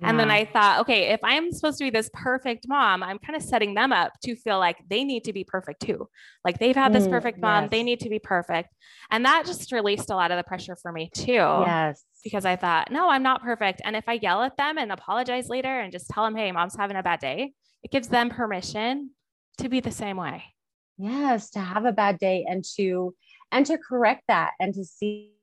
Yeah. 0.01 0.11
And 0.11 0.19
then 0.19 0.31
I 0.31 0.45
thought, 0.45 0.81
okay, 0.81 1.13
if 1.13 1.21
I'm 1.23 1.53
supposed 1.53 1.79
to 1.79 1.85
be 1.85 1.91
this 1.91 2.11
perfect 2.13 2.67
mom, 2.69 3.03
I'm 3.03 3.19
kind 3.19 3.37
of 3.37 3.43
setting 3.43 3.75
them 3.75 3.93
up 3.93 4.13
to 4.25 4.35
feel 4.35 4.59
like 4.59 4.79
they 4.89 5.05
need 5.05 5.25
to 5.25 5.33
be 5.33 5.45
perfect 5.45 5.83
too. 5.83 6.09
Like 6.45 6.59
they've 6.59 6.75
had 6.75 6.93
this 6.93 7.07
mm, 7.07 7.11
perfect 7.11 7.41
mom, 7.41 7.65
yes. 7.65 7.71
they 7.71 7.83
need 7.83 8.01
to 8.01 8.09
be 8.09 8.19
perfect. 8.19 8.71
And 9.11 9.25
that 9.25 9.47
just 9.47 9.71
released 9.73 10.11
a 10.11 10.17
lot 10.17 10.31
of 10.31 10.37
the 10.37 10.45
pressure 10.45 10.77
for 10.77 10.93
me 10.93 11.11
too. 11.15 11.33
Yes. 11.33 12.03
Because 12.23 12.45
I 12.45 12.57
thought, 12.57 12.91
no, 12.91 13.09
I'm 13.11 13.23
not 13.23 13.43
perfect. 13.43 13.83
And 13.85 13.95
if 13.95 14.05
I 14.09 14.15
yell 14.15 14.43
at 14.43 14.57
them 14.57 14.79
and 14.79 14.91
apologize 14.91 15.49
later 15.49 15.81
and 15.81 15.93
just 15.93 16.09
tell 16.09 16.25
them, 16.25 16.37
hey, 16.37 16.51
mom's 16.53 16.77
having 16.77 16.97
a 16.97 17.03
bad 17.03 17.21
day, 17.21 17.53
it 17.83 17.91
gives 17.91 18.09
them 18.09 18.31
permission 18.31 19.11
to 19.59 19.69
be 19.69 19.81
the 19.81 19.91
same 19.91 20.17
way. 20.17 20.45
Yes, 20.97 21.51
to 21.51 21.61
have 21.61 21.85
a 21.85 21.93
bad 21.93 22.19
day 22.19 22.47
and 22.49 22.65
to 22.77 23.15
and 23.53 23.67
to 23.67 23.79
correct 23.79 24.25
that 24.29 24.53
and 24.59 24.75
to 24.75 24.85
see 24.85 25.35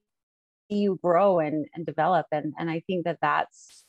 you 0.71 0.99
grow 1.03 1.39
and, 1.39 1.65
and 1.73 1.85
develop. 1.85 2.25
And, 2.31 2.53
and 2.57 2.69
I 2.69 2.81
think 2.87 3.05
that 3.05 3.19
that's 3.21 3.85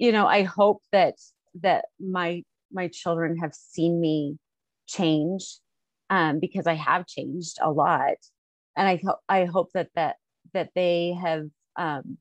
you 0.00 0.10
know 0.10 0.26
i 0.26 0.42
hope 0.42 0.82
that 0.90 1.14
that 1.62 1.84
my 2.00 2.42
my 2.72 2.88
children 2.88 3.36
have 3.36 3.54
seen 3.54 4.00
me 4.00 4.36
change 4.88 5.58
um, 6.08 6.40
because 6.40 6.66
i 6.66 6.74
have 6.74 7.06
changed 7.06 7.58
a 7.62 7.70
lot. 7.70 8.16
And 8.76 8.88
i 8.88 9.00
hope 9.04 9.18
i 9.28 9.44
hope 9.44 9.70
that 9.74 9.90
that 9.94 10.16
that 10.54 10.70
they 10.74 11.16
have 11.20 11.44
um, 11.76 12.18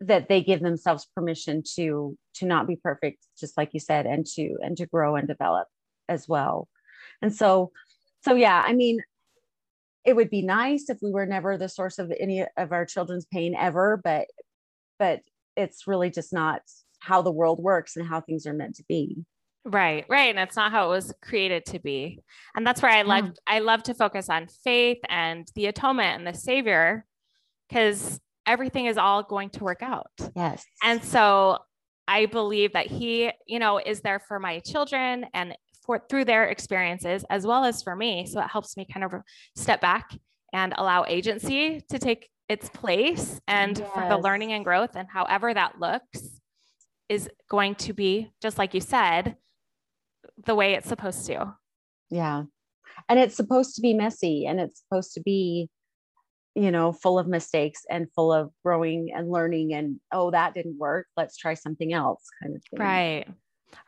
that 0.00 0.28
they 0.28 0.42
give 0.42 0.60
themselves 0.60 1.06
permission 1.14 1.62
to 1.76 2.16
to 2.36 2.46
not 2.46 2.66
be 2.66 2.76
perfect 2.76 3.18
just 3.38 3.56
like 3.56 3.70
you 3.74 3.80
said 3.80 4.06
and 4.06 4.26
to 4.34 4.56
and 4.62 4.76
to 4.78 4.86
grow 4.86 5.14
and 5.14 5.28
develop 5.28 5.68
as 6.08 6.26
well. 6.26 6.68
And 7.20 7.34
so 7.34 7.70
so 8.24 8.34
yeah 8.34 8.62
i 8.64 8.72
mean 8.72 8.98
it 10.04 10.16
would 10.16 10.30
be 10.30 10.42
nice 10.42 10.88
if 10.88 10.98
we 11.02 11.12
were 11.12 11.26
never 11.26 11.56
the 11.56 11.68
source 11.68 11.98
of 11.98 12.12
any 12.18 12.44
of 12.56 12.72
our 12.72 12.86
children's 12.86 13.26
pain 13.26 13.54
ever 13.56 14.00
but 14.02 14.26
but 14.98 15.20
it's 15.56 15.86
really 15.86 16.10
just 16.10 16.32
not 16.32 16.62
how 17.00 17.22
the 17.22 17.32
world 17.32 17.58
works 17.60 17.96
and 17.96 18.06
how 18.06 18.20
things 18.20 18.46
are 18.46 18.52
meant 18.52 18.76
to 18.76 18.84
be. 18.88 19.24
Right 19.64 20.04
right 20.08 20.30
and 20.30 20.40
it's 20.40 20.56
not 20.56 20.72
how 20.72 20.86
it 20.86 20.94
was 20.94 21.14
created 21.22 21.64
to 21.66 21.78
be. 21.78 22.18
And 22.56 22.66
that's 22.66 22.82
where 22.82 22.90
i 22.90 23.02
love 23.02 23.30
i 23.46 23.60
love 23.60 23.82
to 23.84 23.94
focus 23.94 24.28
on 24.28 24.48
faith 24.64 24.98
and 25.08 25.46
the 25.54 25.66
atonement 25.66 26.18
and 26.18 26.26
the 26.26 26.38
savior 26.38 27.04
because 27.68 28.20
everything 28.44 28.86
is 28.86 28.98
all 28.98 29.22
going 29.22 29.50
to 29.50 29.64
work 29.64 29.82
out. 29.82 30.10
Yes. 30.34 30.64
And 30.82 31.02
so 31.02 31.58
i 32.08 32.26
believe 32.26 32.72
that 32.72 32.88
he 32.88 33.30
you 33.46 33.60
know 33.60 33.78
is 33.78 34.00
there 34.00 34.18
for 34.18 34.40
my 34.40 34.58
children 34.58 35.26
and 35.32 35.54
for 35.84 36.02
through 36.08 36.24
their 36.24 36.44
experiences 36.44 37.24
as 37.30 37.46
well 37.46 37.64
as 37.64 37.82
for 37.82 37.94
me. 37.94 38.26
So 38.26 38.40
it 38.40 38.48
helps 38.48 38.76
me 38.76 38.86
kind 38.92 39.04
of 39.04 39.12
step 39.56 39.80
back 39.80 40.10
and 40.52 40.74
allow 40.76 41.04
agency 41.06 41.82
to 41.90 41.98
take 41.98 42.28
its 42.48 42.68
place 42.68 43.40
and 43.46 43.78
yes. 43.78 43.90
for 43.94 44.08
the 44.08 44.18
learning 44.18 44.52
and 44.52 44.64
growth 44.64 44.94
and 44.94 45.08
however 45.08 45.54
that 45.54 45.80
looks 45.80 46.40
is 47.08 47.28
going 47.48 47.74
to 47.74 47.92
be 47.92 48.30
just 48.40 48.58
like 48.58 48.74
you 48.74 48.80
said 48.80 49.36
the 50.44 50.54
way 50.54 50.74
it's 50.74 50.88
supposed 50.88 51.26
to. 51.26 51.54
Yeah. 52.10 52.44
And 53.08 53.18
it's 53.18 53.36
supposed 53.36 53.74
to 53.76 53.82
be 53.82 53.94
messy 53.94 54.46
and 54.46 54.60
it's 54.60 54.80
supposed 54.80 55.14
to 55.14 55.20
be 55.20 55.68
you 56.54 56.70
know 56.70 56.92
full 56.92 57.18
of 57.18 57.26
mistakes 57.26 57.82
and 57.88 58.12
full 58.14 58.32
of 58.32 58.50
growing 58.62 59.10
and 59.14 59.30
learning 59.30 59.72
and 59.72 59.98
oh 60.12 60.30
that 60.30 60.52
didn't 60.52 60.76
work 60.76 61.06
let's 61.16 61.38
try 61.38 61.54
something 61.54 61.92
else 61.92 62.22
kind 62.42 62.54
of 62.54 62.62
thing. 62.70 62.80
Right. 62.80 63.26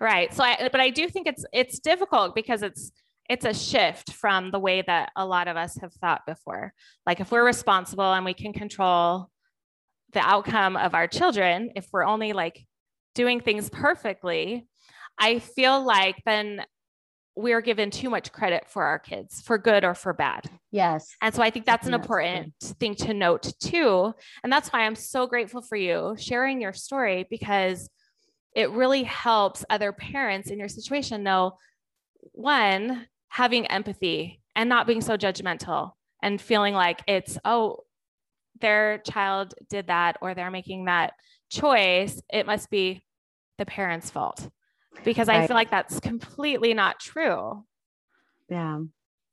Right. 0.01 0.33
So 0.33 0.43
I 0.43 0.69
but 0.73 0.81
I 0.81 0.91
do 0.91 1.09
think 1.09 1.27
it's 1.27 1.45
it's 1.53 1.79
difficult 1.79 2.35
because 2.35 2.63
it's 2.63 2.91
it's 3.29 3.45
a 3.45 3.55
shift 3.55 4.13
from 4.13 4.51
the 4.51 4.59
way 4.59 4.83
that 4.83 5.11
a 5.17 5.25
lot 5.25 5.49
of 5.49 5.57
us 5.57 5.77
have 5.81 5.93
thought 5.95 6.27
before. 6.27 6.73
Like 7.07 7.21
if 7.21 7.31
we're 7.31 7.45
responsible 7.45 8.13
and 8.13 8.25
we 8.25 8.35
can 8.35 8.53
control 8.53 9.31
the 10.13 10.21
outcome 10.21 10.77
of 10.77 10.95
our 10.95 11.07
children, 11.07 11.71
if 11.75 11.87
we're 11.93 12.05
only 12.05 12.33
like 12.33 12.67
doing 13.15 13.41
things 13.41 13.71
perfectly, 13.71 14.67
I 15.19 15.39
feel 15.39 15.85
like 15.85 16.17
then 16.27 16.65
we're 17.37 17.61
given 17.61 17.91
too 17.91 18.11
much 18.11 18.31
credit 18.31 18.65
for 18.69 18.85
our 18.85 18.99
kids 18.99 19.41
for 19.41 19.59
good 19.59 19.85
or 19.85 19.95
for 19.95 20.13
bad. 20.13 20.49
Yes. 20.71 21.17
And 21.21 21.35
so 21.35 21.43
I 21.43 21.51
think 21.51 21.65
that's 21.65 21.87
an 21.87 21.95
important 21.95 22.55
thing 22.61 22.95
to 22.97 23.15
note 23.15 23.53
too. 23.61 24.13
And 24.45 24.53
that's 24.53 24.69
why 24.69 24.81
I'm 24.81 24.95
so 24.95 25.27
grateful 25.27 25.61
for 25.61 25.77
you 25.77 26.15
sharing 26.17 26.61
your 26.61 26.73
story 26.73 27.27
because 27.29 27.89
it 28.55 28.71
really 28.71 29.03
helps 29.03 29.65
other 29.69 29.93
parents 29.93 30.51
in 30.51 30.61
your 30.61 30.69
situation 30.69 31.25
know 31.25 31.59
one, 32.33 33.07
having 33.35 33.67
empathy 33.67 34.41
and 34.55 34.69
not 34.69 34.87
being 34.87 35.01
so 35.01 35.17
judgmental 35.17 35.91
and 36.23 36.41
feeling 36.41 36.73
like 36.73 37.03
it's, 37.09 37.37
oh, 37.45 37.79
their 38.61 38.99
child 38.99 39.55
did 39.69 39.89
that 39.89 40.17
or 40.23 40.35
they're 40.35 40.53
making 40.53 40.85
that 40.85 41.15
choice. 41.51 42.23
It 42.33 42.47
must 42.47 42.71
be 42.71 43.05
the 43.59 43.67
parent's 43.67 44.09
fault 44.09 44.49
because 45.03 45.27
right. 45.27 45.39
I 45.39 45.47
feel 45.49 45.57
like 45.57 45.73
that's 45.73 45.99
completely 45.99 46.75
not 46.75 47.01
true. 47.01 47.65
Yeah. 48.49 48.83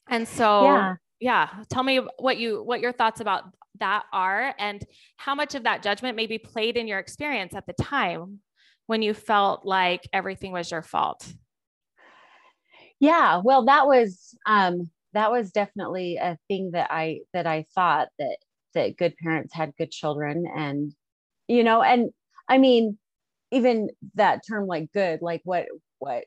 And 0.10 0.28
so, 0.28 0.64
yeah. 0.64 0.96
yeah, 1.20 1.50
tell 1.70 1.84
me 1.84 2.00
what 2.18 2.40
you, 2.40 2.64
what 2.64 2.80
your 2.80 2.94
thoughts 2.94 3.22
about 3.22 3.44
that 3.80 4.06
are 4.12 4.56
and 4.58 4.84
how 5.18 5.36
much 5.36 5.54
of 5.54 5.62
that 5.66 5.84
judgment 5.84 6.16
maybe 6.16 6.40
played 6.40 6.76
in 6.76 6.88
your 6.88 6.98
experience 6.98 7.54
at 7.54 7.68
the 7.68 7.74
time 7.74 8.40
when 8.88 9.04
you 9.04 9.14
felt 9.14 9.64
like 9.64 10.10
everything 10.12 10.52
was 10.52 10.72
your 10.72 10.82
fault? 10.82 11.32
Yeah, 13.02 13.42
well, 13.44 13.66
that 13.66 13.88
was 13.88 14.38
um, 14.46 14.92
that 15.14 15.32
was 15.32 15.52
definitely 15.52 16.18
a 16.18 16.38
thing 16.48 16.72
that 16.74 16.90
I 16.92 17.22
that 17.34 17.48
I 17.48 17.66
thought 17.74 18.10
that 18.20 18.38
that 18.76 18.96
good 18.96 19.18
parents 19.18 19.54
had 19.56 19.74
good 19.76 19.92
children, 19.92 20.46
and 20.56 20.94
you 21.48 21.64
know, 21.64 21.82
and 21.82 22.12
I 22.48 22.60
mean, 22.60 23.00
even 23.50 23.90
that 24.16 24.42
term 24.48 24.68
like 24.68 24.92
good, 24.94 25.24
like 25.24 25.42
what 25.46 25.66
what 25.98 26.26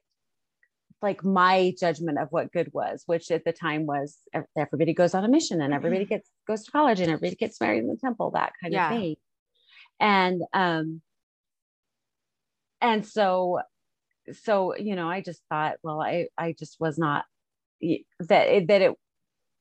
like 1.01 1.23
my 1.23 1.73
judgment 1.79 2.19
of 2.19 2.27
what 2.31 2.51
good 2.51 2.71
was, 2.73 3.05
which 3.07 3.31
at 3.31 3.45
the 3.45 3.53
time 3.53 3.87
was 3.87 4.19
everybody 4.57 4.95
goes 4.95 5.15
on 5.15 5.23
a 5.23 5.29
mission 5.29 5.61
and 5.61 5.73
everybody 5.73 6.05
mm-hmm. 6.05 6.15
gets 6.15 6.29
goes 6.49 6.65
to 6.65 6.73
college 6.73 6.99
and 6.99 7.09
everybody 7.09 7.37
gets 7.37 7.61
married 7.61 7.85
in 7.85 7.89
the 7.89 7.97
temple, 7.97 8.33
that 8.33 8.53
kind 8.61 8.73
yeah. 8.73 8.91
of 8.91 8.99
thing. 8.99 9.17
And 10.01 10.43
um, 10.53 11.03
and 12.81 13.07
so 13.07 13.61
so 14.33 14.77
you 14.77 14.97
know 14.97 15.09
i 15.09 15.21
just 15.21 15.43
thought 15.51 15.77
well 15.83 16.01
i 16.01 16.27
i 16.39 16.53
just 16.53 16.77
was 16.81 16.99
not 16.99 17.25
that 18.21 18.49
it, 18.49 18.69
that 18.69 18.83
it 18.83 18.93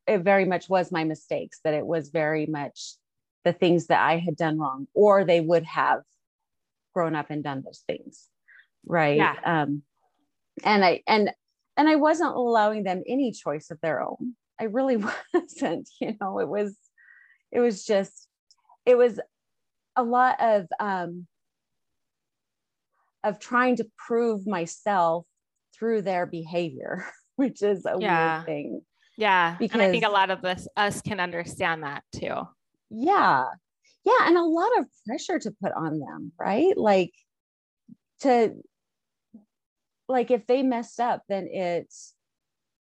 it 0.08 0.20
very 0.20 0.46
much 0.46 0.70
was 0.70 0.92
my 0.92 1.04
mistakes 1.04 1.60
that 1.64 1.74
it 1.74 1.86
was 1.86 2.10
very 2.10 2.46
much 2.46 2.96
the 3.44 3.54
things 3.54 3.88
that 3.88 4.02
i 4.02 4.18
had 4.18 4.36
done 4.36 4.60
wrong 4.60 4.88
or 4.94 5.24
they 5.24 5.42
would 5.42 5.64
have 5.64 6.02
grown 6.94 7.16
up 7.16 7.30
and 7.30 7.44
done 7.44 7.62
those 7.66 7.84
things 7.88 8.30
right 8.86 9.18
yeah. 9.18 9.36
um 9.44 9.82
and 10.64 10.86
i 10.86 11.02
and 11.08 11.32
and 11.78 11.90
i 11.90 11.96
wasn't 11.96 12.34
allowing 12.34 12.84
them 12.84 13.04
any 13.08 13.32
choice 13.32 13.72
of 13.72 13.80
their 13.82 14.02
own 14.02 14.36
i 14.60 14.66
really 14.66 14.98
wasn't 15.34 15.90
you 16.00 16.16
know 16.22 16.40
it 16.40 16.48
was 16.48 16.78
it 17.52 17.60
was 17.60 17.86
just 17.86 18.28
it 18.86 18.98
was 18.98 19.20
a 19.96 20.04
lot 20.04 20.42
of 20.42 20.68
um 20.80 21.28
of 23.24 23.40
trying 23.40 23.78
to 23.78 23.88
prove 23.98 24.46
myself 24.46 25.26
through 25.78 26.02
their 26.02 26.26
behavior, 26.26 27.06
which 27.36 27.62
is 27.62 27.86
a 27.86 27.98
yeah. 28.00 28.38
weird 28.38 28.46
thing. 28.46 28.82
Yeah. 29.18 29.56
Because 29.60 29.76
and 29.76 29.84
I 29.84 29.92
think 29.92 30.06
a 30.06 30.10
lot 30.10 30.32
of 30.32 30.42
this 30.42 30.68
us 30.76 31.02
can 31.02 31.20
understand 31.20 31.84
that 31.84 32.04
too. 32.16 32.36
Yeah. 32.90 33.46
Yeah. 34.04 34.28
And 34.28 34.38
a 34.38 34.44
lot 34.44 34.78
of 34.80 34.86
pressure 35.06 35.40
to 35.40 35.52
put 35.62 35.72
on 35.72 36.00
them, 36.00 36.32
right? 36.40 36.76
Like 36.76 37.12
to 38.22 38.54
like 40.08 40.32
if 40.32 40.46
they 40.48 40.64
messed 40.64 41.00
up, 41.00 41.22
then 41.30 41.48
it's 41.48 42.14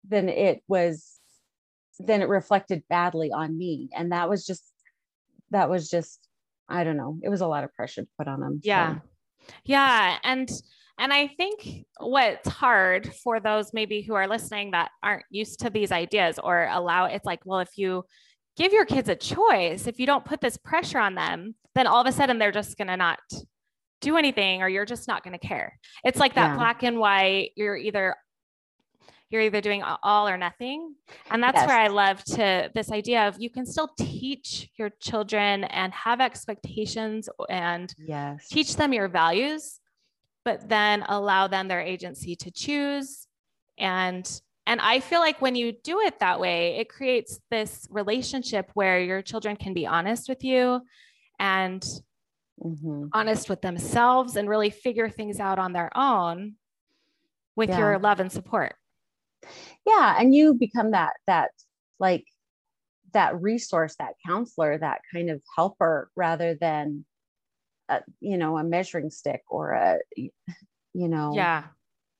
then 0.07 0.29
it 0.29 0.61
was 0.67 1.19
then 1.99 2.21
it 2.21 2.29
reflected 2.29 2.83
badly 2.89 3.31
on 3.31 3.57
me. 3.57 3.89
And 3.95 4.11
that 4.11 4.29
was 4.29 4.45
just 4.45 4.63
that 5.51 5.69
was 5.69 5.89
just 5.89 6.27
I 6.69 6.83
don't 6.83 6.97
know. 6.97 7.17
It 7.23 7.29
was 7.29 7.41
a 7.41 7.47
lot 7.47 7.63
of 7.63 7.73
pressure 7.73 8.03
to 8.03 8.07
put 8.17 8.27
on 8.27 8.39
them. 8.39 8.61
Yeah. 8.63 8.95
So. 8.95 9.01
Yeah. 9.65 10.17
And 10.23 10.49
and 10.99 11.13
I 11.13 11.27
think 11.27 11.85
what's 11.99 12.49
hard 12.49 13.13
for 13.23 13.39
those 13.39 13.71
maybe 13.73 14.01
who 14.01 14.15
are 14.15 14.27
listening 14.27 14.71
that 14.71 14.91
aren't 15.01 15.23
used 15.29 15.61
to 15.61 15.69
these 15.69 15.93
ideas 15.93 16.37
or 16.43 16.67
allow 16.69 17.05
it's 17.05 17.25
like, 17.25 17.39
well, 17.45 17.59
if 17.59 17.77
you 17.77 18.03
give 18.57 18.73
your 18.73 18.85
kids 18.85 19.07
a 19.07 19.15
choice, 19.15 19.87
if 19.87 19.99
you 19.99 20.05
don't 20.05 20.25
put 20.25 20.41
this 20.41 20.57
pressure 20.57 20.99
on 20.99 21.15
them, 21.15 21.55
then 21.73 21.87
all 21.87 22.01
of 22.01 22.07
a 22.07 22.11
sudden 22.11 22.37
they're 22.37 22.51
just 22.51 22.77
going 22.77 22.89
to 22.89 22.97
not 22.97 23.19
do 24.01 24.17
anything 24.17 24.61
or 24.61 24.67
you're 24.67 24.85
just 24.85 25.07
not 25.07 25.23
going 25.23 25.37
to 25.37 25.47
care. 25.47 25.79
It's 26.03 26.19
like 26.19 26.35
that 26.35 26.51
yeah. 26.51 26.55
black 26.57 26.83
and 26.83 26.99
white, 26.99 27.51
you're 27.55 27.77
either 27.77 28.15
you're 29.29 29.43
either 29.43 29.61
doing 29.61 29.83
all 29.83 30.27
or 30.27 30.37
nothing. 30.37 30.95
And 31.29 31.41
that's 31.41 31.57
yes. 31.57 31.67
where 31.67 31.77
I 31.77 31.87
love 31.87 32.23
to 32.25 32.71
this 32.73 32.91
idea 32.91 33.27
of 33.27 33.39
you 33.39 33.49
can 33.49 33.65
still 33.65 33.89
teach 33.97 34.69
your 34.75 34.89
children 34.99 35.65
and 35.65 35.93
have 35.93 36.19
expectations 36.19 37.29
and 37.47 37.93
yes. 37.97 38.47
teach 38.49 38.75
them 38.75 38.91
your 38.91 39.07
values, 39.07 39.79
but 40.43 40.67
then 40.67 41.03
allow 41.07 41.47
them 41.47 41.67
their 41.67 41.81
agency 41.81 42.35
to 42.37 42.51
choose. 42.51 43.27
And 43.77 44.29
and 44.65 44.81
I 44.81 44.99
feel 44.99 45.19
like 45.19 45.41
when 45.41 45.55
you 45.55 45.71
do 45.71 45.99
it 46.01 46.19
that 46.19 46.39
way, 46.39 46.77
it 46.77 46.89
creates 46.89 47.39
this 47.49 47.87
relationship 47.89 48.69
where 48.75 49.01
your 49.01 49.23
children 49.23 49.55
can 49.55 49.73
be 49.73 49.87
honest 49.87 50.29
with 50.29 50.43
you 50.43 50.81
and 51.39 51.81
mm-hmm. 52.63 53.05
honest 53.11 53.49
with 53.49 53.61
themselves 53.61 54.35
and 54.35 54.47
really 54.47 54.69
figure 54.69 55.09
things 55.09 55.39
out 55.39 55.57
on 55.57 55.73
their 55.73 55.89
own 55.97 56.53
with 57.55 57.69
yeah. 57.69 57.79
your 57.79 57.99
love 57.99 58.19
and 58.19 58.31
support 58.31 58.75
yeah 59.85 60.15
and 60.19 60.33
you 60.33 60.53
become 60.53 60.91
that 60.91 61.13
that 61.27 61.51
like 61.99 62.25
that 63.13 63.41
resource 63.41 63.95
that 63.99 64.13
counselor 64.25 64.77
that 64.77 65.01
kind 65.13 65.29
of 65.29 65.41
helper 65.55 66.09
rather 66.15 66.55
than 66.55 67.05
a, 67.89 68.01
you 68.19 68.37
know 68.37 68.57
a 68.57 68.63
measuring 68.63 69.09
stick 69.09 69.41
or 69.49 69.71
a 69.71 69.97
you 70.15 70.31
know 71.07 71.33
yeah 71.35 71.63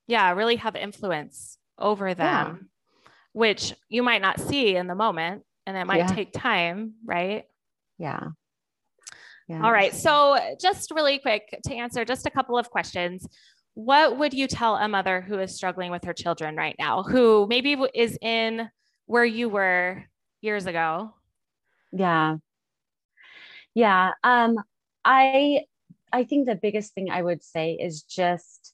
yeah 0.07 0.31
really 0.31 0.55
have 0.55 0.75
influence 0.75 1.57
over 1.77 2.13
them 2.13 2.69
yeah. 3.03 3.09
which 3.33 3.73
you 3.87 4.03
might 4.03 4.21
not 4.21 4.39
see 4.39 4.75
in 4.75 4.87
the 4.87 4.95
moment 4.95 5.43
and 5.65 5.77
it 5.77 5.85
might 5.85 5.99
yeah. 5.99 6.07
take 6.07 6.31
time 6.33 6.93
right 7.05 7.45
yeah 7.97 8.29
yeah. 9.49 9.63
All 9.63 9.71
right. 9.71 9.95
So, 9.95 10.37
just 10.61 10.91
really 10.91 11.17
quick 11.17 11.59
to 11.65 11.73
answer 11.73 12.05
just 12.05 12.27
a 12.27 12.29
couple 12.29 12.55
of 12.55 12.69
questions 12.69 13.27
what 13.79 14.17
would 14.17 14.33
you 14.33 14.45
tell 14.45 14.75
a 14.75 14.89
mother 14.89 15.21
who 15.21 15.39
is 15.39 15.55
struggling 15.55 15.89
with 15.89 16.03
her 16.03 16.11
children 16.11 16.57
right 16.57 16.75
now, 16.77 17.01
who 17.01 17.47
maybe 17.47 17.77
is 17.93 18.17
in 18.21 18.69
where 19.05 19.23
you 19.23 19.47
were 19.47 20.03
years 20.41 20.65
ago? 20.65 21.13
Yeah. 21.93 22.37
Yeah. 23.73 24.11
Um, 24.21 24.57
I 25.05 25.61
I 26.11 26.25
think 26.25 26.45
the 26.45 26.59
biggest 26.61 26.93
thing 26.93 27.09
I 27.09 27.21
would 27.21 27.41
say 27.41 27.77
is 27.79 28.03
just 28.03 28.73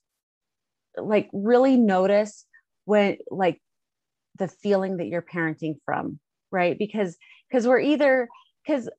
like 0.96 1.30
really 1.32 1.76
notice 1.76 2.44
when 2.84 3.18
like 3.30 3.62
the 4.36 4.48
feeling 4.48 4.96
that 4.96 5.06
you're 5.06 5.22
parenting 5.22 5.76
from, 5.84 6.18
right? 6.50 6.76
Because 6.76 7.16
because 7.48 7.64
we're 7.64 7.78
either 7.78 8.28
because 8.66 8.90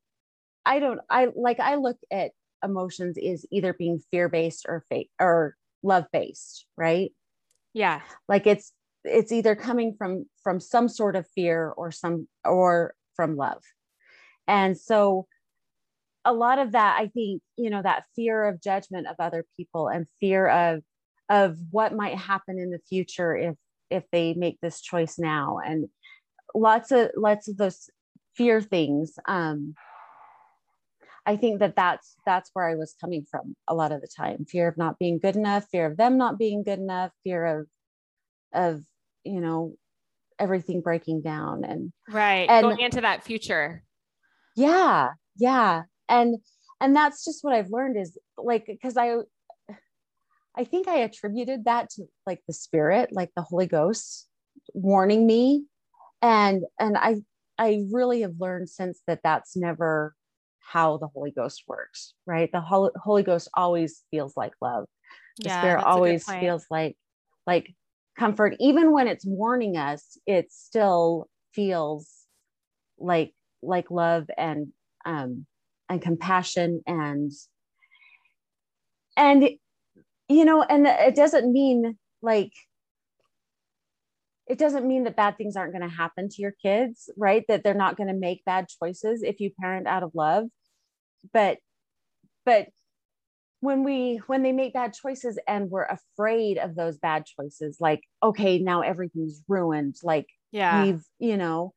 I 0.65 0.79
don't 0.79 1.01
I 1.09 1.27
like 1.35 1.59
I 1.59 1.75
look 1.75 1.97
at 2.09 2.31
emotions 2.63 3.17
is 3.17 3.45
either 3.51 3.73
being 3.73 3.99
fear-based 4.09 4.67
or 4.69 4.85
fate 4.89 5.11
or 5.19 5.57
love-based, 5.83 6.65
right? 6.77 7.11
Yeah. 7.73 8.01
Like 8.27 8.47
it's 8.47 8.73
it's 9.03 9.31
either 9.31 9.55
coming 9.55 9.95
from 9.97 10.25
from 10.43 10.59
some 10.59 10.89
sort 10.89 11.15
of 11.15 11.27
fear 11.35 11.69
or 11.69 11.91
some 11.91 12.27
or 12.43 12.93
from 13.15 13.35
love. 13.35 13.63
And 14.47 14.77
so 14.77 15.27
a 16.27 16.33
lot 16.33 16.59
of 16.59 16.73
that 16.73 16.97
i 16.99 17.07
think 17.07 17.41
you 17.55 17.69
know 17.69 17.81
that 17.81 18.03
fear 18.15 18.43
of 18.47 18.61
judgment 18.61 19.07
of 19.07 19.15
other 19.17 19.45
people 19.55 19.87
and 19.87 20.05
fear 20.19 20.47
of 20.47 20.83
of 21.29 21.57
what 21.71 21.95
might 21.95 22.17
happen 22.17 22.59
in 22.59 22.69
the 22.69 22.81
future 22.89 23.35
if 23.35 23.55
if 23.89 24.03
they 24.11 24.33
make 24.33 24.59
this 24.61 24.81
choice 24.81 25.17
now 25.17 25.59
and 25.65 25.87
lots 26.53 26.91
of 26.91 27.09
lots 27.15 27.47
of 27.47 27.55
those 27.57 27.89
fear 28.35 28.61
things 28.61 29.13
um 29.27 29.73
i 31.27 31.35
think 31.35 31.59
that 31.59 31.75
that's 31.75 32.15
that's 32.25 32.49
where 32.53 32.67
i 32.67 32.75
was 32.75 32.95
coming 32.99 33.25
from 33.29 33.55
a 33.67 33.75
lot 33.75 33.91
of 33.91 34.01
the 34.01 34.07
time. 34.07 34.45
Fear 34.45 34.69
of 34.69 34.77
not 34.77 34.97
being 34.97 35.19
good 35.19 35.35
enough 35.35 35.65
fear 35.71 35.85
of 35.85 35.97
them 35.97 36.17
not 36.17 36.39
being 36.39 36.63
good 36.63 36.79
enough 36.79 37.11
fear 37.23 37.45
of 37.45 37.67
of 38.53 38.81
you 39.23 39.39
know 39.39 39.75
everything 40.39 40.81
breaking 40.81 41.21
down 41.21 41.63
and 41.63 41.91
right. 42.09 42.47
and, 42.49 42.63
going 42.63 42.79
into 42.79 43.01
that 43.01 43.23
future. 43.23 43.83
Yeah 44.55 45.09
yeah. 45.37 45.83
And 46.09 46.37
and 46.79 46.95
that's 46.95 47.25
just 47.25 47.43
what 47.43 47.53
i've 47.53 47.71
learned 47.71 47.97
is 47.97 48.17
like 48.37 48.65
because 48.67 48.97
i 48.97 49.15
i 50.55 50.63
think 50.63 50.87
i 50.87 50.97
attributed 50.97 51.65
that 51.65 51.89
to 51.89 52.03
like 52.25 52.39
the 52.47 52.53
spirit 52.53 53.09
like 53.11 53.31
the 53.35 53.41
holy 53.41 53.67
ghost 53.67 54.27
warning 54.73 55.25
me. 55.25 55.65
And 56.21 56.63
and 56.79 56.97
i 56.97 57.17
i 57.57 57.83
really 57.91 58.21
have 58.21 58.35
learned 58.39 58.69
since 58.69 59.01
that 59.07 59.21
that's 59.23 59.55
never 59.55 60.15
how 60.71 60.97
the 60.97 61.07
holy 61.07 61.31
ghost 61.31 61.63
works 61.67 62.13
right? 62.25 62.51
The 62.51 62.61
holy, 62.61 62.91
holy 62.95 63.23
ghost 63.23 63.49
always 63.55 64.03
feels 64.11 64.35
like 64.35 64.53
love. 64.61 64.85
The 65.43 65.49
yeah, 65.49 65.49
spirit 65.49 65.83
always 65.83 66.23
feels 66.25 66.65
like 66.69 66.97
like 67.45 67.73
comfort. 68.17 68.55
Even 68.59 68.91
when 68.91 69.07
it's 69.07 69.25
warning 69.25 69.77
us 69.77 70.17
it 70.27 70.51
still 70.51 71.29
feels 71.53 72.25
like 72.99 73.33
like 73.61 73.89
love 73.91 74.29
and 74.37 74.67
um 75.05 75.45
and 75.89 76.01
compassion 76.01 76.81
and 76.87 77.31
and 79.15 79.49
you 80.29 80.45
know 80.45 80.63
and 80.63 80.87
it 80.87 81.15
doesn't 81.15 81.51
mean 81.51 81.97
like 82.21 82.53
it 84.47 84.57
doesn't 84.57 84.87
mean 84.87 85.03
that 85.03 85.15
bad 85.15 85.37
things 85.37 85.55
aren't 85.55 85.73
going 85.73 85.87
to 85.87 85.95
happen 85.95 86.29
to 86.29 86.41
your 86.41 86.53
kids 86.63 87.09
right? 87.17 87.43
That 87.47 87.63
they're 87.63 87.73
not 87.73 87.97
going 87.97 88.07
to 88.07 88.13
make 88.13 88.45
bad 88.45 88.67
choices 88.81 89.23
if 89.23 89.39
you 89.39 89.51
parent 89.59 89.87
out 89.87 90.03
of 90.03 90.11
love 90.15 90.45
but 91.33 91.57
but 92.45 92.67
when 93.59 93.83
we 93.83 94.21
when 94.27 94.43
they 94.43 94.51
make 94.51 94.73
bad 94.73 94.93
choices 94.93 95.39
and 95.47 95.69
we're 95.69 95.87
afraid 95.87 96.57
of 96.57 96.75
those 96.75 96.97
bad 96.97 97.25
choices 97.25 97.77
like 97.79 98.01
okay 98.21 98.59
now 98.59 98.81
everything's 98.81 99.41
ruined 99.47 99.95
like 100.03 100.27
yeah. 100.51 100.83
we've 100.83 101.03
you 101.19 101.37
know 101.37 101.73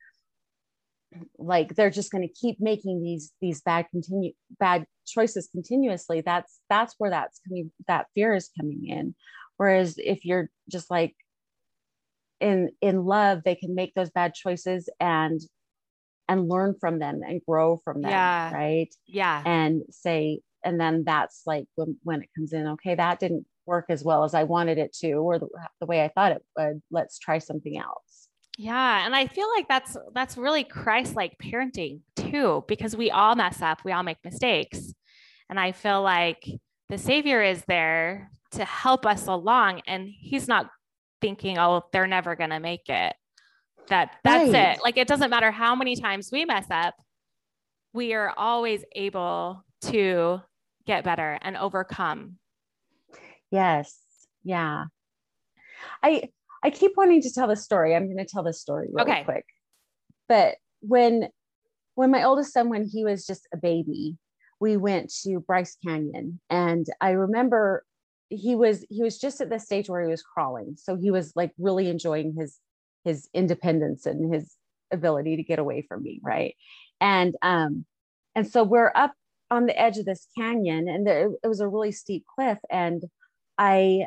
like 1.39 1.75
they're 1.75 1.91
just 1.91 2.13
going 2.13 2.27
to 2.27 2.35
keep 2.35 2.61
making 2.61 3.03
these 3.03 3.33
these 3.41 3.61
bad 3.63 3.87
continue 3.91 4.33
bad 4.59 4.87
choices 5.07 5.49
continuously 5.53 6.21
that's 6.21 6.61
that's 6.69 6.95
where 6.99 7.11
that's 7.11 7.41
coming 7.47 7.73
that 7.89 8.07
fear 8.15 8.35
is 8.35 8.51
coming 8.59 8.87
in. 8.87 9.15
Whereas 9.57 9.97
if 9.99 10.25
you're 10.25 10.49
just 10.71 10.91
like 10.91 11.15
in 12.41 12.71
in 12.81 13.05
love 13.05 13.43
they 13.45 13.55
can 13.55 13.75
make 13.75 13.95
those 13.95 14.11
bad 14.11 14.35
choices 14.35 14.89
and 15.01 15.41
and 16.31 16.49
learn 16.49 16.75
from 16.81 16.99
them 16.99 17.21
and 17.27 17.43
grow 17.47 17.77
from 17.85 18.01
them 18.01 18.11
yeah. 18.11 18.55
right 18.55 18.95
yeah 19.07 19.43
and 19.45 19.83
say 19.91 20.41
and 20.65 20.81
then 20.81 21.03
that's 21.05 21.43
like 21.45 21.67
when, 21.75 21.97
when 22.05 22.23
it 22.23 22.29
comes 22.37 22.53
in 22.53 22.69
okay 22.69 22.95
that 22.95 23.19
didn't 23.19 23.45
work 23.67 23.87
as 23.89 24.05
well 24.05 24.25
as 24.25 24.33
i 24.33 24.45
wanted 24.45 24.79
it 24.79 24.93
to 24.93 25.13
or 25.15 25.39
the, 25.39 25.49
the 25.81 25.87
way 25.87 26.03
i 26.03 26.09
thought 26.09 26.33
it 26.33 26.43
would 26.57 26.81
let's 26.91 27.19
try 27.19 27.39
something 27.39 27.77
else 27.77 28.21
yeah, 28.63 29.07
and 29.07 29.17
I 29.17 29.27
feel 29.27 29.49
like 29.57 29.69
that's 29.69 29.97
that's 30.13 30.37
really 30.37 30.65
Christ-like 30.65 31.39
parenting 31.43 32.01
too 32.15 32.63
because 32.69 32.95
we 32.95 33.11
all 33.11 33.35
mess 33.35 33.63
up, 33.63 33.87
we 33.87 33.93
all 33.93 34.03
make 34.03 34.19
mistakes. 34.23 34.93
And 35.49 35.59
I 35.59 35.73
feel 35.73 36.03
like 36.03 36.47
the 36.91 36.99
savior 36.99 37.43
is 37.43 37.65
there 37.67 38.31
to 38.51 38.65
help 38.67 39.07
us 39.07 39.29
along 39.29 39.81
and 39.87 40.07
he's 40.11 40.47
not 40.47 40.69
thinking, 41.23 41.57
"Oh, 41.57 41.85
they're 41.91 42.07
never 42.07 42.37
going 42.37 42.51
to 42.51 42.61
make 42.61 42.91
it." 42.91 43.15
That 43.89 44.17
that's 44.23 44.53
right. 44.53 44.77
it. 44.77 44.81
Like 44.83 44.97
it 44.97 45.09
doesn't 45.09 45.31
matter 45.31 45.51
how 45.51 45.75
many 45.75 45.97
times 45.97 46.31
we 46.33 46.45
mess 46.45 46.67
up, 46.71 46.95
we 47.93 48.15
are 48.15 48.33
always 48.37 48.85
able 48.95 49.65
to 49.83 50.41
get 50.87 51.05
better 51.05 51.39
and 51.43 51.57
overcome. 51.57 52.37
Yes. 53.51 53.99
Yeah. 54.45 54.85
I 56.03 56.31
I 56.63 56.71
keep 56.71 56.93
wanting 56.97 57.23
to 57.23 57.33
tell 57.33 57.49
the 57.49 57.57
story. 57.57 57.95
I'm 57.95 58.07
going 58.07 58.19
to 58.19 58.25
tell 58.25 58.43
the 58.43 58.53
story 58.53 58.89
really 58.93 59.11
okay. 59.11 59.25
quick. 59.25 59.45
But 60.29 60.57
when 60.81 61.29
when 61.95 62.11
my 62.11 62.25
oldest 62.25 62.53
son, 62.53 62.69
when 62.69 62.85
he 62.85 63.05
was 63.05 63.27
just 63.27 63.47
a 63.53 63.57
baby, 63.57 64.17
we 64.61 64.77
went 64.77 65.13
to 65.23 65.41
Bryce 65.41 65.77
Canyon, 65.85 66.41
and 66.49 66.87
I 67.01 67.11
remember 67.11 67.85
he 68.29 68.55
was 68.55 68.85
he 68.89 69.03
was 69.03 69.19
just 69.19 69.41
at 69.41 69.51
the 69.51 69.59
stage 69.59 69.89
where 69.89 70.03
he 70.03 70.11
was 70.11 70.23
crawling, 70.23 70.77
so 70.77 70.97
he 70.97 71.11
was 71.11 71.33
like 71.35 71.53
really 71.59 71.89
enjoying 71.89 72.35
his 72.39 72.59
his 73.05 73.29
independence 73.35 74.07
and 74.07 74.33
his 74.33 74.55
ability 74.93 75.37
to 75.37 75.43
get 75.43 75.59
away 75.59 75.83
from 75.89 76.03
me, 76.03 76.21
right? 76.23 76.55
And 77.01 77.35
um, 77.43 77.85
and 78.35 78.47
so 78.47 78.63
we're 78.65 78.93
up 78.95 79.13
on 79.51 79.67
the 79.67 79.79
edge 79.81 79.99
of 79.99 80.05
this 80.05 80.27
canyon, 80.37 80.89
and 80.89 81.07
there, 81.07 81.31
it 81.43 81.49
was 81.49 81.61
a 81.61 81.69
really 81.69 81.93
steep 81.93 82.25
cliff, 82.35 82.59
and 82.71 83.03
I 83.59 84.07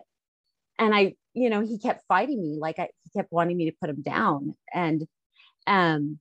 and 0.79 0.93
I 0.95 1.15
you 1.33 1.49
know, 1.49 1.61
he 1.61 1.79
kept 1.79 2.05
fighting 2.07 2.41
me. 2.41 2.57
Like 2.59 2.79
I, 2.79 2.89
he 3.03 3.19
kept 3.19 3.31
wanting 3.31 3.57
me 3.57 3.69
to 3.69 3.75
put 3.79 3.89
him 3.89 4.01
down. 4.01 4.53
And, 4.73 5.07
um, 5.67 6.19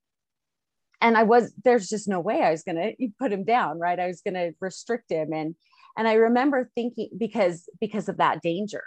and 1.01 1.17
I 1.17 1.25
was, 1.25 1.53
there's 1.65 1.89
just 1.89 2.09
no 2.09 2.21
way 2.21 2.43
I 2.43 2.51
was 2.51 2.63
going 2.63 2.77
to 2.77 3.09
put 3.19 3.33
him 3.33 3.45
down. 3.45 3.79
Right. 3.79 3.99
I 3.99 4.07
was 4.07 4.23
going 4.23 4.35
to 4.35 4.53
restrict 4.61 5.11
him. 5.11 5.33
And, 5.33 5.55
and 5.97 6.09
I 6.09 6.15
remember 6.15 6.71
thinking 6.75 7.11
because, 7.19 7.69
because 7.81 8.09
of 8.09 8.19
that 8.19 8.41
danger, 8.41 8.85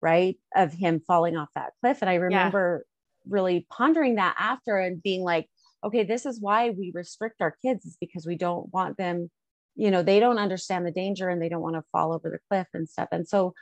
right. 0.00 0.36
Of 0.54 0.72
him 0.72 1.00
falling 1.06 1.36
off 1.36 1.48
that 1.54 1.72
cliff. 1.80 1.98
And 2.02 2.10
I 2.10 2.14
remember. 2.14 2.84
Really 3.28 3.66
pondering 3.70 4.16
that 4.16 4.34
after 4.38 4.76
and 4.76 5.02
being 5.02 5.22
like, 5.22 5.48
okay, 5.84 6.04
this 6.04 6.26
is 6.26 6.40
why 6.40 6.70
we 6.70 6.90
restrict 6.94 7.40
our 7.40 7.56
kids 7.62 7.84
is 7.84 7.96
because 8.00 8.26
we 8.26 8.36
don't 8.36 8.72
want 8.72 8.96
them, 8.96 9.30
you 9.76 9.90
know, 9.90 10.02
they 10.02 10.20
don't 10.20 10.38
understand 10.38 10.86
the 10.86 10.90
danger 10.90 11.28
and 11.28 11.40
they 11.40 11.48
don't 11.48 11.62
want 11.62 11.76
to 11.76 11.84
fall 11.92 12.12
over 12.12 12.30
the 12.30 12.38
cliff 12.48 12.66
and 12.74 12.88
stuff. 12.88 13.08
And 13.12 13.28
so, 13.28 13.54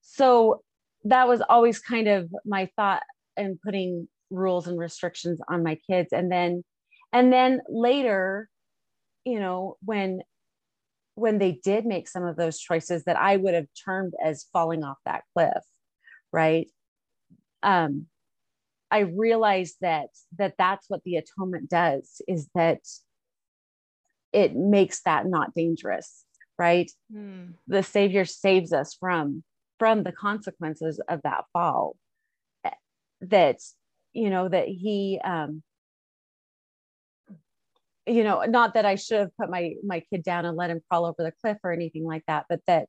so 0.00 0.62
that 1.04 1.28
was 1.28 1.42
always 1.48 1.78
kind 1.78 2.08
of 2.08 2.30
my 2.44 2.68
thought 2.76 3.02
in 3.36 3.58
putting 3.62 4.08
rules 4.30 4.66
and 4.66 4.78
restrictions 4.78 5.40
on 5.48 5.62
my 5.62 5.78
kids 5.88 6.12
and 6.12 6.30
then 6.30 6.64
and 7.12 7.32
then 7.32 7.60
later 7.68 8.48
you 9.24 9.38
know 9.38 9.76
when 9.84 10.20
when 11.14 11.38
they 11.38 11.52
did 11.52 11.86
make 11.86 12.08
some 12.08 12.24
of 12.24 12.36
those 12.36 12.58
choices 12.58 13.04
that 13.04 13.16
i 13.16 13.36
would 13.36 13.54
have 13.54 13.66
termed 13.84 14.14
as 14.24 14.46
falling 14.52 14.82
off 14.82 14.96
that 15.04 15.22
cliff 15.32 15.62
right 16.32 16.68
um 17.62 18.06
i 18.90 19.00
realized 19.00 19.76
that 19.80 20.08
that 20.38 20.54
that's 20.58 20.86
what 20.88 21.02
the 21.04 21.16
atonement 21.16 21.68
does 21.68 22.20
is 22.28 22.48
that 22.54 22.80
it 24.32 24.54
makes 24.54 25.02
that 25.02 25.26
not 25.26 25.54
dangerous 25.54 26.26
right? 26.58 26.90
Mm. 27.12 27.54
the 27.66 27.82
savior 27.82 28.24
saves 28.24 28.72
us 28.72 28.96
from 28.98 29.42
from 29.78 30.04
the 30.04 30.12
consequences 30.12 31.00
of 31.08 31.20
that 31.22 31.44
fall. 31.52 31.96
Eh, 32.64 32.70
that 33.22 33.58
you 34.12 34.30
know 34.30 34.48
that 34.48 34.68
he 34.68 35.20
um 35.22 35.62
you 38.06 38.22
know 38.24 38.42
not 38.44 38.74
that 38.74 38.86
i 38.86 38.94
should 38.94 39.18
have 39.18 39.36
put 39.36 39.50
my 39.50 39.74
my 39.84 40.00
kid 40.10 40.22
down 40.22 40.44
and 40.44 40.56
let 40.56 40.70
him 40.70 40.80
crawl 40.88 41.04
over 41.04 41.22
the 41.22 41.32
cliff 41.42 41.58
or 41.64 41.72
anything 41.72 42.04
like 42.04 42.22
that 42.26 42.46
but 42.48 42.60
that 42.66 42.88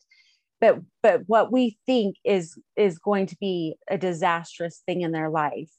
but 0.61 0.79
but 1.01 1.21
what 1.27 1.51
we 1.51 1.77
think 1.85 2.15
is 2.23 2.57
is 2.75 2.99
going 2.99 3.25
to 3.25 3.35
be 3.39 3.75
a 3.89 3.97
disastrous 3.97 4.83
thing 4.85 5.01
in 5.01 5.11
their 5.11 5.29
life 5.29 5.71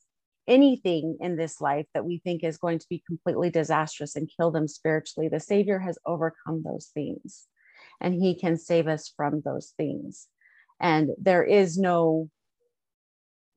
anything 0.48 1.18
in 1.20 1.36
this 1.36 1.60
life 1.60 1.86
that 1.94 2.04
we 2.04 2.18
think 2.24 2.42
is 2.42 2.56
going 2.56 2.78
to 2.78 2.86
be 2.88 3.02
completely 3.06 3.50
disastrous 3.50 4.16
and 4.16 4.30
kill 4.34 4.50
them 4.50 4.66
spiritually 4.66 5.28
the 5.28 5.38
savior 5.38 5.78
has 5.78 5.98
overcome 6.06 6.62
those 6.64 6.86
things. 6.94 7.46
And 8.00 8.14
he 8.14 8.34
can 8.34 8.56
save 8.56 8.88
us 8.88 9.12
from 9.16 9.42
those 9.44 9.74
things. 9.76 10.26
And 10.80 11.10
there 11.18 11.44
is 11.44 11.78
no 11.78 12.30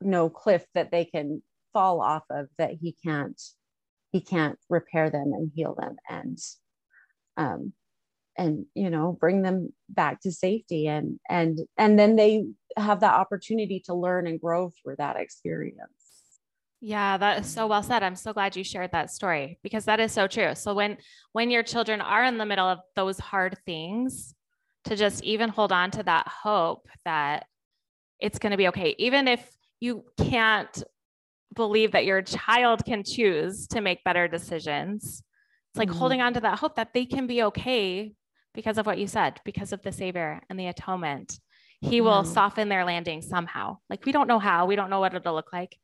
no 0.04 0.30
cliff 0.30 0.66
that 0.74 0.92
they 0.92 1.06
can 1.06 1.44
fall 1.74 2.02
off 2.02 2.24
of 2.30 2.48
that 2.58 2.72
he 2.82 2.96
can't 3.06 3.40
he 4.12 4.20
can't 4.20 4.58
repair 4.70 5.10
them 5.10 5.32
and 5.34 5.52
heal 5.56 5.76
them 5.80 5.96
and 6.10 6.40
um 7.38 7.72
and 8.36 8.66
you 8.74 8.90
know 8.90 9.16
bring 9.20 9.44
them 9.44 9.72
back 9.90 10.22
to 10.22 10.32
safety. 10.32 10.88
And 10.88 11.20
and 11.30 11.60
and 11.78 11.98
then 11.98 12.16
they 12.16 12.46
have 12.78 13.02
that 13.02 13.14
opportunity 13.14 13.82
to 13.86 13.94
learn 13.94 14.28
and 14.28 14.42
grow 14.42 14.72
through 14.84 14.96
that 14.98 15.18
experience 15.18 16.01
yeah, 16.82 17.16
that 17.18 17.42
is 17.42 17.54
so 17.54 17.68
well 17.68 17.84
said. 17.84 18.02
I'm 18.02 18.16
so 18.16 18.34
glad 18.34 18.56
you 18.56 18.64
shared 18.64 18.92
that 18.92 19.12
story 19.12 19.60
because 19.62 19.86
that 19.86 20.00
is 20.00 20.12
so 20.12 20.28
true. 20.28 20.56
So 20.56 20.74
when 20.74 20.98
when 21.32 21.52
your 21.52 21.62
children 21.62 22.02
are 22.02 22.24
in 22.24 22.40
the 22.40 22.46
middle 22.46 22.68
of 22.68 22.80
those 22.96 23.20
hard 23.20 23.56
things, 23.68 24.34
to 24.86 24.96
just 24.96 25.24
even 25.24 25.50
hold 25.50 25.72
on 25.72 25.92
to 25.92 26.04
that 26.04 26.28
hope 26.28 26.88
that 27.06 27.46
it's 28.20 28.40
going 28.40 28.52
to 28.52 28.58
be 28.58 28.68
okay, 28.70 28.96
even 28.98 29.28
if 29.28 29.48
you 29.80 30.06
can't 30.18 30.84
believe 31.56 31.92
that 31.92 32.06
your 32.06 32.24
child 32.24 32.84
can 32.84 33.04
choose 33.04 33.68
to 33.68 33.82
make 33.82 34.04
better 34.04 34.28
decisions. 34.28 35.22
It's 35.70 35.78
like 35.78 35.90
mm-hmm. 35.90 36.00
holding 36.00 36.22
on 36.22 36.34
to 36.34 36.40
that 36.42 36.60
hope 36.60 36.76
that 36.78 36.94
they 36.94 37.06
can 37.06 37.28
be 37.28 37.44
okay 37.44 38.14
because 38.54 38.78
of 38.78 38.86
what 38.86 38.98
you 38.98 39.08
said, 39.08 39.40
because 39.46 39.72
of 39.72 39.82
the 39.84 39.92
Savior 39.92 40.42
and 40.50 40.60
the 40.60 40.68
atonement. 40.68 41.40
He 41.80 42.02
will 42.02 42.24
soften 42.24 42.70
their 42.70 42.86
landing 42.86 43.22
somehow. 43.22 43.78
Like 43.90 44.06
we 44.06 44.12
don't 44.12 44.28
know 44.28 44.40
how, 44.40 44.66
we 44.66 44.76
don't 44.76 44.90
know 44.90 45.00
what 45.00 45.14
it'll 45.14 45.34
look 45.34 45.54
like 45.54 45.78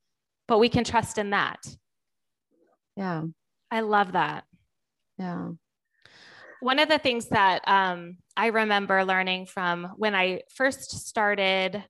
but 0.47 0.59
we 0.59 0.69
can 0.69 0.83
trust 0.83 1.17
in 1.17 1.31
that. 1.31 1.59
Yeah. 2.95 3.23
I 3.69 3.81
love 3.81 4.13
that. 4.13 4.45
Yeah. 5.17 5.49
One 6.59 6.79
of 6.79 6.89
the 6.89 6.97
things 6.97 7.27
that 7.29 7.67
um, 7.67 8.17
I 8.35 8.47
remember 8.47 9.03
learning 9.05 9.45
from 9.45 9.93
when 9.97 10.15
I 10.15 10.41
first 10.55 11.07
started 11.07 11.83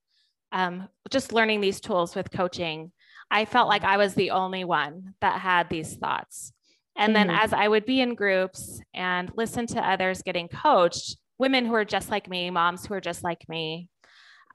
um, 0.51 0.87
just 1.09 1.33
learning 1.33 1.61
these 1.61 1.79
tools 1.79 2.15
with 2.15 2.31
coaching, 2.31 2.91
I 3.29 3.45
felt 3.45 3.69
like 3.69 3.83
I 3.83 3.97
was 3.97 4.13
the 4.13 4.31
only 4.31 4.63
one 4.63 5.13
that 5.21 5.39
had 5.39 5.69
these 5.69 5.95
thoughts. 5.95 6.53
And 6.97 7.15
mm-hmm. 7.15 7.27
then 7.27 7.37
as 7.37 7.53
I 7.53 7.67
would 7.67 7.85
be 7.85 8.01
in 8.01 8.15
groups 8.15 8.81
and 8.93 9.31
listen 9.35 9.67
to 9.67 9.89
others 9.89 10.21
getting 10.21 10.47
coached, 10.47 11.17
women 11.37 11.65
who 11.65 11.73
are 11.75 11.85
just 11.85 12.09
like 12.09 12.29
me, 12.29 12.49
moms 12.49 12.85
who 12.85 12.93
are 12.93 13.01
just 13.01 13.23
like 13.23 13.47
me, 13.47 13.89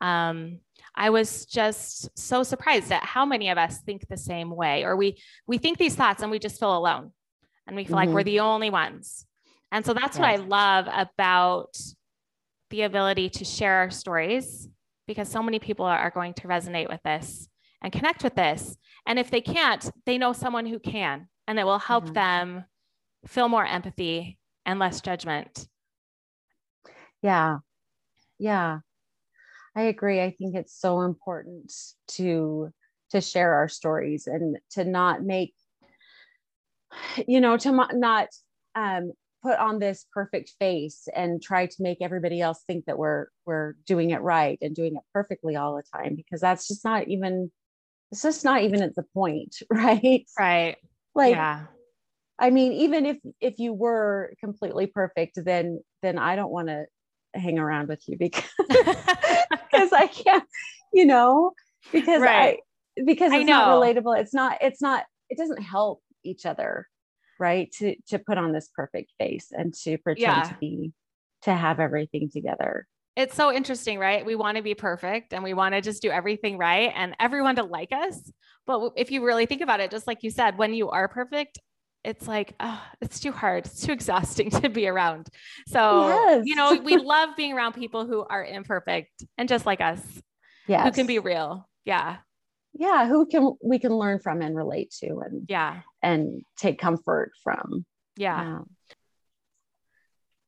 um, 0.03 0.59
I 0.95 1.09
was 1.09 1.47
just 1.47 2.11
so 2.19 2.43
surprised 2.43 2.93
at 2.93 3.03
how 3.03 3.25
many 3.25 3.49
of 3.49 3.57
us 3.57 3.81
think 3.81 4.07
the 4.09 4.17
same 4.19 4.51
way, 4.51 4.85
or 4.85 4.97
we 4.97 5.17
we 5.47 5.57
think 5.57 5.79
these 5.79 5.95
thoughts 5.95 6.23
and 6.23 6.31
we 6.31 6.39
just 6.39 6.61
feel 6.61 6.77
alone, 6.77 7.13
and 7.67 7.77
we 7.77 7.85
feel 7.85 7.97
mm-hmm. 7.97 8.07
like 8.07 8.09
we're 8.15 8.21
mm-hmm. 8.21 8.27
the 8.27 8.41
only 8.41 8.71
ones. 8.71 9.27
And 9.71 9.87
so 9.87 9.95
that's 9.95 10.19
yes. 10.19 10.21
what 10.21 10.29
I 10.29 10.37
love 10.37 10.87
about 10.93 11.79
the 12.69 12.83
ability 12.83 13.31
to 13.31 13.45
share 13.45 13.77
our 13.77 13.91
stories, 13.91 14.69
because 15.07 15.29
so 15.31 15.43
many 15.43 15.59
people 15.59 15.87
are 15.87 16.11
going 16.11 16.35
to 16.35 16.49
resonate 16.49 16.91
with 16.91 17.03
this 17.05 17.49
and 17.81 17.93
connect 17.93 18.23
with 18.23 18.35
this. 18.35 18.77
And 19.07 19.19
if 19.19 19.31
they 19.31 19.41
can't, 19.41 19.91
they 20.05 20.19
know 20.19 20.33
someone 20.35 20.67
who 20.67 20.79
can, 20.79 21.29
and 21.47 21.59
it 21.59 21.65
will 21.65 21.79
help 21.79 22.05
mm-hmm. 22.05 22.13
them 22.13 22.65
feel 23.27 23.49
more 23.49 23.65
empathy 23.65 24.39
and 24.67 24.79
less 24.79 25.01
judgment. 25.01 25.67
Yeah. 27.23 27.59
Yeah. 28.39 28.81
I 29.75 29.83
agree. 29.83 30.21
I 30.21 30.31
think 30.31 30.55
it's 30.55 30.79
so 30.79 31.03
important 31.03 31.73
to 32.09 32.71
to 33.11 33.21
share 33.21 33.55
our 33.55 33.69
stories 33.69 34.27
and 34.27 34.59
to 34.71 34.85
not 34.85 35.23
make 35.23 35.55
you 37.27 37.41
know 37.41 37.57
to 37.57 37.89
not 37.93 38.29
um, 38.75 39.13
put 39.43 39.59
on 39.59 39.79
this 39.79 40.07
perfect 40.13 40.55
face 40.59 41.09
and 41.15 41.43
try 41.43 41.67
to 41.67 41.77
make 41.81 41.99
everybody 42.01 42.41
else 42.41 42.63
think 42.67 42.85
that 42.87 42.99
we're 42.99 43.27
we're 43.45 43.75
doing 43.87 44.11
it 44.11 44.21
right 44.23 44.59
and 44.63 44.75
doing 44.75 44.97
it 44.97 45.03
perfectly 45.13 45.57
all 45.57 45.77
the 45.77 45.99
time 45.99 46.15
because 46.15 46.41
that's 46.41 46.69
just 46.69 46.85
not 46.85 47.09
even 47.09 47.51
it's 48.11 48.23
just 48.23 48.45
not 48.45 48.63
even 48.63 48.83
at 48.83 48.95
the 48.95 49.05
point 49.15 49.57
right? 49.71 50.27
Right. 50.39 50.77
Like 51.15 51.35
yeah. 51.35 51.65
I 52.39 52.51
mean 52.51 52.73
even 52.73 53.07
if 53.07 53.19
if 53.41 53.59
you 53.59 53.73
were 53.73 54.35
completely 54.41 54.87
perfect 54.87 55.39
then 55.45 55.81
then 56.03 56.19
i 56.19 56.35
don't 56.35 56.51
want 56.51 56.69
to 56.69 56.87
hang 57.35 57.59
around 57.59 57.89
with 57.89 58.03
you 58.07 58.17
because 58.19 58.45
because 58.69 59.93
I 59.93 60.09
can't, 60.13 60.45
you 60.93 61.07
know, 61.07 61.53
because 61.91 62.21
right. 62.21 62.59
I 62.59 63.03
because 63.05 63.33
it's 63.33 63.47
not 63.47 63.69
relatable. 63.69 64.19
It's 64.21 64.35
not, 64.35 64.59
it's 64.61 64.83
not, 64.83 65.05
it 65.31 65.39
doesn't 65.39 65.63
help 65.63 66.03
each 66.25 66.47
other, 66.47 66.89
right? 67.39 67.71
To 67.79 67.97
to 68.09 68.19
put 68.19 68.39
on 68.39 68.53
this 68.53 68.69
perfect 68.75 69.13
face 69.19 69.49
and 69.51 69.73
to 69.83 69.99
pretend 69.99 70.21
yeah. 70.21 70.43
to 70.43 70.57
be 70.61 70.93
to 71.43 71.55
have 71.55 71.81
everything 71.81 72.31
together. 72.31 72.87
It's 73.15 73.35
so 73.35 73.53
interesting, 73.53 73.99
right? 73.99 74.25
We 74.25 74.37
want 74.37 74.57
to 74.57 74.63
be 74.63 74.75
perfect 74.75 75.35
and 75.35 75.45
we 75.45 75.53
want 75.53 75.75
to 75.75 75.83
just 75.83 76.01
do 76.01 76.11
everything 76.11 76.57
right 76.57 76.93
and 76.95 77.15
everyone 77.21 77.57
to 77.57 77.63
like 77.63 77.93
us. 77.93 78.33
But 78.67 78.93
if 78.97 79.11
you 79.11 79.25
really 79.25 79.45
think 79.45 79.61
about 79.61 79.81
it, 79.81 79.91
just 79.91 80.07
like 80.07 80.23
you 80.23 80.31
said, 80.31 80.57
when 80.57 80.73
you 80.73 80.89
are 80.89 81.09
perfect, 81.09 81.59
it's 82.05 82.27
like 82.27 82.55
oh, 82.61 82.83
it's 83.01 83.21
too 83.21 83.33
hard 83.33 83.67
it's 83.67 83.85
too 83.85 83.93
exhausting 83.93 84.51
to 84.63 84.69
be 84.69 84.89
around. 84.89 85.29
So 85.69 86.09
yes. 86.09 86.43
you 86.47 86.55
know 86.55 86.75
we 86.83 86.97
love 86.97 87.31
being 87.37 87.53
around 87.53 87.75
people 87.75 88.07
who 88.07 88.25
are 88.29 88.45
imperfect 88.45 89.25
and 89.39 89.49
just 89.49 89.67
like 89.67 89.81
us 89.81 90.01
yeah 90.67 90.85
who 90.85 90.91
can 90.91 91.07
be 91.07 91.19
real. 91.19 91.69
Yeah. 91.85 92.19
Yeah 92.75 93.07
who 93.07 93.27
can 93.27 93.53
we 93.63 93.79
can 93.79 93.93
learn 93.93 94.19
from 94.19 94.43
and 94.43 94.57
relate 94.57 94.95
to 95.01 95.21
and 95.21 95.47
yeah. 95.49 95.81
and 96.03 96.43
take 96.57 96.79
comfort 96.79 97.33
from. 97.43 97.85
Yeah. 98.17 98.61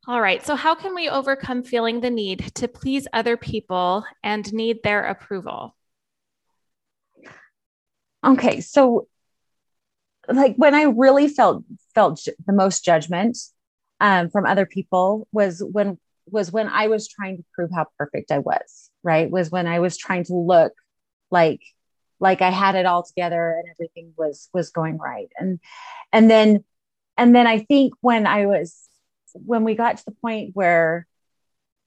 All 0.06 0.20
right 0.20 0.44
so 0.44 0.54
how 0.54 0.74
can 0.74 0.94
we 0.94 1.08
overcome 1.08 1.62
feeling 1.62 2.00
the 2.00 2.10
need 2.10 2.52
to 2.56 2.68
please 2.68 3.06
other 3.12 3.36
people 3.36 4.04
and 4.22 4.50
need 4.52 4.82
their 4.82 5.04
approval? 5.04 5.76
Okay 8.24 8.60
so 8.60 9.06
like 10.28 10.56
when 10.56 10.74
I 10.74 10.82
really 10.84 11.28
felt 11.28 11.64
felt 11.94 12.26
the 12.46 12.52
most 12.52 12.84
judgment 12.84 13.38
um, 14.00 14.30
from 14.30 14.46
other 14.46 14.66
people 14.66 15.28
was 15.32 15.62
when 15.62 15.98
was 16.26 16.52
when 16.52 16.68
I 16.68 16.88
was 16.88 17.08
trying 17.08 17.36
to 17.36 17.44
prove 17.54 17.70
how 17.74 17.86
perfect 17.98 18.32
I 18.32 18.38
was. 18.38 18.90
Right, 19.02 19.30
was 19.30 19.50
when 19.50 19.66
I 19.66 19.80
was 19.80 19.98
trying 19.98 20.24
to 20.24 20.34
look 20.34 20.72
like 21.30 21.60
like 22.20 22.40
I 22.42 22.50
had 22.50 22.74
it 22.74 22.86
all 22.86 23.02
together 23.02 23.56
and 23.58 23.68
everything 23.70 24.12
was 24.16 24.48
was 24.52 24.70
going 24.70 24.98
right. 24.98 25.28
And 25.38 25.60
and 26.12 26.30
then 26.30 26.64
and 27.16 27.34
then 27.34 27.46
I 27.46 27.58
think 27.58 27.94
when 28.00 28.26
I 28.26 28.46
was 28.46 28.88
when 29.34 29.64
we 29.64 29.74
got 29.74 29.98
to 29.98 30.04
the 30.04 30.16
point 30.22 30.50
where 30.54 31.06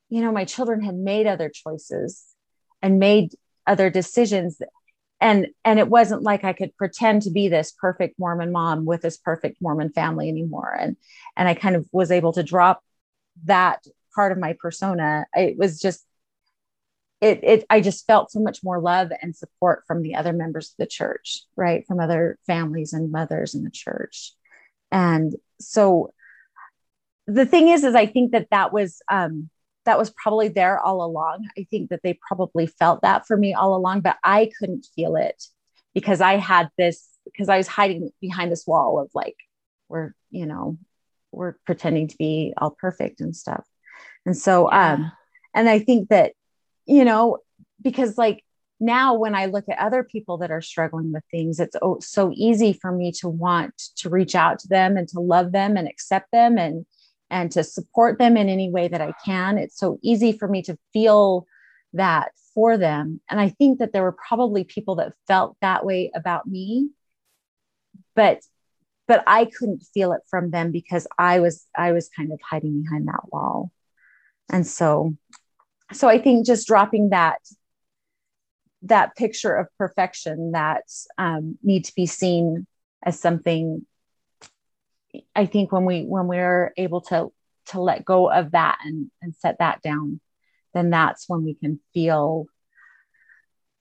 you 0.09 0.21
know 0.21 0.31
my 0.31 0.45
children 0.45 0.81
had 0.81 0.95
made 0.95 1.27
other 1.27 1.49
choices 1.49 2.23
and 2.81 2.99
made 2.99 3.33
other 3.65 3.89
decisions 3.89 4.57
and 5.19 5.47
and 5.65 5.79
it 5.79 5.89
wasn't 5.89 6.21
like 6.21 6.43
i 6.43 6.53
could 6.53 6.75
pretend 6.77 7.23
to 7.23 7.31
be 7.31 7.47
this 7.47 7.71
perfect 7.71 8.19
mormon 8.19 8.51
mom 8.51 8.85
with 8.85 9.01
this 9.01 9.17
perfect 9.17 9.57
mormon 9.61 9.91
family 9.91 10.29
anymore. 10.29 10.75
And 10.79 10.95
and 11.35 11.47
i 11.47 11.53
kind 11.53 11.75
of 11.75 11.87
was 11.91 12.11
able 12.11 12.33
to 12.33 12.43
drop 12.43 12.83
that 13.45 13.85
part 14.15 14.31
of 14.31 14.37
my 14.37 14.53
persona. 14.59 15.25
It 15.33 15.57
was 15.57 15.79
just 15.79 16.03
it, 17.21 17.39
it 17.43 17.65
i 17.69 17.81
just 17.81 18.05
felt 18.05 18.31
so 18.31 18.39
much 18.39 18.63
more 18.63 18.79
love 18.79 19.11
and 19.21 19.35
support 19.35 19.83
from 19.87 20.03
the 20.03 20.15
other 20.15 20.33
members 20.33 20.69
of 20.69 20.75
the 20.77 20.85
church 20.87 21.39
right? 21.55 21.85
From 21.87 21.99
other 21.99 22.37
families 22.45 22.93
and 22.93 23.11
mothers 23.11 23.55
in 23.55 23.63
the 23.63 23.71
church. 23.71 24.33
And 24.91 25.35
so 25.59 26.13
the 27.27 27.45
thing 27.45 27.67
is 27.67 27.83
is 27.83 27.93
i 27.93 28.05
think 28.05 28.31
that 28.31 28.47
that 28.51 28.71
was 28.71 29.01
um 29.11 29.49
that 29.87 29.97
was 29.97 30.11
probably 30.11 30.49
there 30.49 30.79
all 30.79 31.03
along. 31.03 31.47
I 31.57 31.65
think 31.71 31.89
that 31.89 32.01
they 32.03 32.19
probably 32.27 32.67
felt 32.67 33.01
that 33.01 33.25
for 33.25 33.35
me 33.35 33.53
all 33.53 33.73
along, 33.75 34.01
but 34.01 34.17
I 34.23 34.51
couldn't 34.59 34.85
feel 34.95 35.15
it 35.15 35.41
because 35.93 36.21
I 36.21 36.35
had 36.35 36.69
this, 36.77 37.07
because 37.25 37.49
I 37.49 37.57
was 37.57 37.67
hiding 37.67 38.11
behind 38.21 38.51
this 38.51 38.67
wall 38.67 38.99
of 38.99 39.09
like, 39.13 39.37
we're, 39.87 40.11
you 40.29 40.45
know, 40.45 40.77
we're 41.31 41.55
pretending 41.65 42.09
to 42.09 42.17
be 42.17 42.53
all 42.57 42.71
perfect 42.71 43.21
and 43.21 43.35
stuff. 43.35 43.65
And 44.25 44.37
so, 44.37 44.69
yeah. 44.69 44.93
um, 44.93 45.11
and 45.55 45.69
I 45.69 45.79
think 45.79 46.09
that, 46.09 46.33
you 46.85 47.05
know, 47.05 47.37
because 47.81 48.17
like 48.17 48.43
now 48.81 49.15
when 49.15 49.35
I 49.35 49.45
look 49.45 49.65
at 49.69 49.79
other 49.79 50.03
people 50.03 50.37
that 50.39 50.51
are 50.51 50.61
struggling 50.61 51.13
with 51.13 51.23
things, 51.31 51.61
it's 51.61 51.77
oh, 51.81 51.99
so 52.01 52.31
easy 52.35 52.73
for 52.73 52.91
me 52.91 53.13
to 53.13 53.29
want 53.29 53.73
to 53.97 54.09
reach 54.09 54.35
out 54.35 54.59
to 54.59 54.67
them 54.67 54.97
and 54.97 55.07
to 55.09 55.21
love 55.21 55.53
them 55.53 55.77
and 55.77 55.87
accept 55.87 56.31
them 56.31 56.57
and 56.57 56.85
and 57.29 57.51
to 57.51 57.63
support 57.63 58.19
them 58.19 58.37
in 58.37 58.49
any 58.49 58.69
way 58.69 58.87
that 58.87 59.01
I 59.01 59.13
can. 59.25 59.57
It's 59.57 59.77
so 59.77 59.99
easy 60.01 60.31
for 60.31 60.47
me 60.47 60.61
to 60.63 60.77
feel 60.93 61.45
that 61.93 62.31
for 62.53 62.77
them. 62.77 63.21
And 63.29 63.39
I 63.39 63.49
think 63.49 63.79
that 63.79 63.93
there 63.93 64.03
were 64.03 64.17
probably 64.27 64.63
people 64.63 64.95
that 64.95 65.13
felt 65.27 65.57
that 65.61 65.85
way 65.85 66.11
about 66.15 66.47
me, 66.47 66.89
but 68.15 68.41
but 69.07 69.23
I 69.25 69.45
couldn't 69.45 69.85
feel 69.93 70.11
it 70.11 70.21
from 70.29 70.51
them 70.51 70.71
because 70.71 71.07
I 71.17 71.39
was 71.39 71.65
I 71.75 71.91
was 71.91 72.09
kind 72.09 72.31
of 72.31 72.39
hiding 72.41 72.83
behind 72.83 73.07
that 73.07 73.31
wall. 73.31 73.71
And 74.49 74.65
so 74.65 75.15
so 75.93 76.07
I 76.07 76.19
think 76.19 76.45
just 76.45 76.67
dropping 76.67 77.09
that 77.09 77.39
that 78.83 79.15
picture 79.15 79.55
of 79.55 79.67
perfection 79.77 80.51
that 80.51 80.83
um, 81.17 81.57
need 81.63 81.85
to 81.85 81.95
be 81.95 82.05
seen 82.05 82.67
as 83.03 83.19
something 83.19 83.85
I 85.35 85.45
think 85.45 85.71
when 85.71 85.85
we 85.85 86.03
when 86.03 86.27
we're 86.27 86.73
able 86.77 87.01
to 87.01 87.31
to 87.67 87.81
let 87.81 88.05
go 88.05 88.31
of 88.31 88.51
that 88.51 88.79
and 88.83 89.11
and 89.21 89.35
set 89.35 89.59
that 89.59 89.81
down, 89.81 90.19
then 90.73 90.89
that's 90.89 91.27
when 91.27 91.43
we 91.43 91.53
can 91.53 91.79
feel 91.93 92.47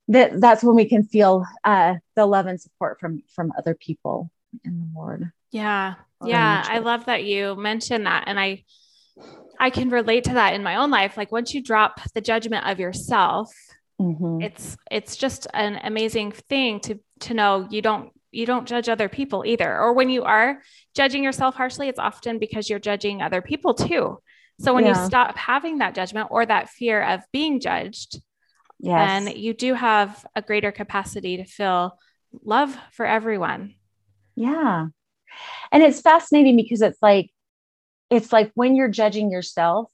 that 0.09 0.41
that's 0.41 0.63
when 0.63 0.77
we 0.77 0.89
can 0.89 1.03
feel 1.03 1.45
uh, 1.65 1.95
the 2.15 2.27
love 2.27 2.47
and 2.47 2.61
support 2.61 3.01
from 3.01 3.23
from 3.35 3.53
other 3.59 3.75
people 3.75 4.31
in 4.65 4.79
the 4.79 4.87
Lord. 4.95 5.31
Yeah, 5.51 5.95
yeah, 6.25 6.65
I 6.67 6.79
love 6.79 7.07
that 7.07 7.25
you 7.25 7.57
mentioned 7.57 8.07
that, 8.07 8.25
and 8.27 8.39
I 8.39 8.65
I 9.59 9.71
can 9.71 9.91
relate 9.91 10.25
to 10.25 10.35
that 10.35 10.55
in 10.55 10.63
my 10.63 10.77
own 10.77 10.91
life. 10.91 11.17
Like 11.17 11.33
once 11.33 11.55
you 11.55 11.63
drop 11.63 12.01
the 12.15 12.21
judgment 12.21 12.67
of 12.67 12.79
yourself, 12.79 13.53
mm-hmm. 14.01 14.43
it's 14.43 14.77
it's 14.91 15.17
just 15.17 15.47
an 15.55 15.81
amazing 15.83 16.33
thing 16.33 16.81
to 16.81 16.99
to 17.21 17.35
know 17.35 17.67
you 17.71 17.83
don't 17.83 18.13
you 18.37 18.47
don't 18.47 18.69
judge 18.69 18.89
other 18.89 19.09
people 19.09 19.45
either. 19.47 19.81
Or 19.81 19.95
when 19.95 20.11
you 20.11 20.25
are 20.25 20.61
judging 20.95 21.25
yourself 21.25 21.55
harshly, 21.55 21.89
it's 21.89 21.99
often 21.99 22.39
because 22.39 22.69
you're 22.69 22.79
judging 22.79 23.23
other 23.23 23.41
people 23.41 23.75
too. 23.75 24.19
So 24.61 24.75
when 24.75 24.85
yeah. 24.85 25.01
you 25.01 25.07
stop 25.07 25.37
having 25.37 25.79
that 25.79 25.95
judgment 25.95 26.29
or 26.31 26.45
that 26.45 26.69
fear 26.69 27.03
of 27.03 27.21
being 27.33 27.61
judged, 27.61 28.21
yes. 28.79 29.25
then 29.25 29.37
you 29.37 29.55
do 29.55 29.75
have 29.75 30.25
a 30.35 30.43
greater 30.43 30.71
capacity 30.73 31.39
to 31.39 31.45
feel 31.45 31.99
love 32.45 32.77
for 32.93 33.07
everyone. 33.07 33.75
Yeah. 34.35 34.87
And 35.73 35.83
it's 35.83 36.01
fascinating 36.01 36.57
because 36.57 36.83
it's 36.83 37.01
like 37.03 37.31
it's 38.11 38.33
like 38.33 38.53
when 38.55 38.77
you're 38.77 38.89
judging 38.89 39.31
yourself 39.31 39.91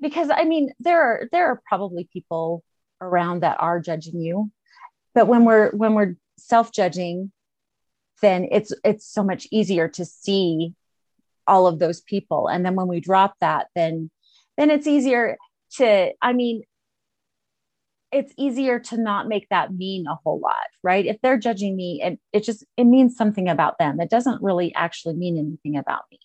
because 0.00 0.28
I 0.30 0.44
mean 0.44 0.72
there 0.78 1.00
are 1.00 1.28
there 1.32 1.46
are 1.46 1.62
probably 1.66 2.08
people 2.12 2.62
around 3.00 3.40
that 3.40 3.56
are 3.60 3.80
judging 3.80 4.20
you. 4.20 4.50
But 5.14 5.26
when 5.26 5.44
we're 5.44 5.70
when 5.70 5.94
we're 5.94 6.16
self-judging 6.38 7.32
then 8.22 8.48
it's 8.50 8.72
it's 8.84 9.06
so 9.06 9.22
much 9.22 9.46
easier 9.50 9.88
to 9.88 10.04
see 10.04 10.74
all 11.46 11.66
of 11.66 11.78
those 11.78 12.00
people. 12.00 12.48
And 12.48 12.64
then 12.64 12.74
when 12.74 12.88
we 12.88 13.00
drop 13.00 13.34
that 13.40 13.68
then 13.74 14.10
then 14.56 14.70
it's 14.70 14.86
easier 14.86 15.36
to 15.76 16.12
i 16.22 16.32
mean 16.32 16.62
it's 18.12 18.32
easier 18.36 18.78
to 18.78 18.96
not 18.96 19.26
make 19.26 19.48
that 19.48 19.74
mean 19.74 20.06
a 20.06 20.14
whole 20.14 20.38
lot 20.38 20.66
right? 20.84 21.06
If 21.06 21.20
they're 21.20 21.38
judging 21.38 21.74
me 21.74 22.00
it, 22.02 22.20
it 22.32 22.44
just 22.44 22.64
it 22.76 22.84
means 22.84 23.16
something 23.16 23.48
about 23.48 23.78
them. 23.78 24.00
It 24.00 24.10
doesn't 24.10 24.42
really 24.42 24.74
actually 24.74 25.14
mean 25.14 25.38
anything 25.38 25.78
about 25.78 26.02
me. 26.10 26.20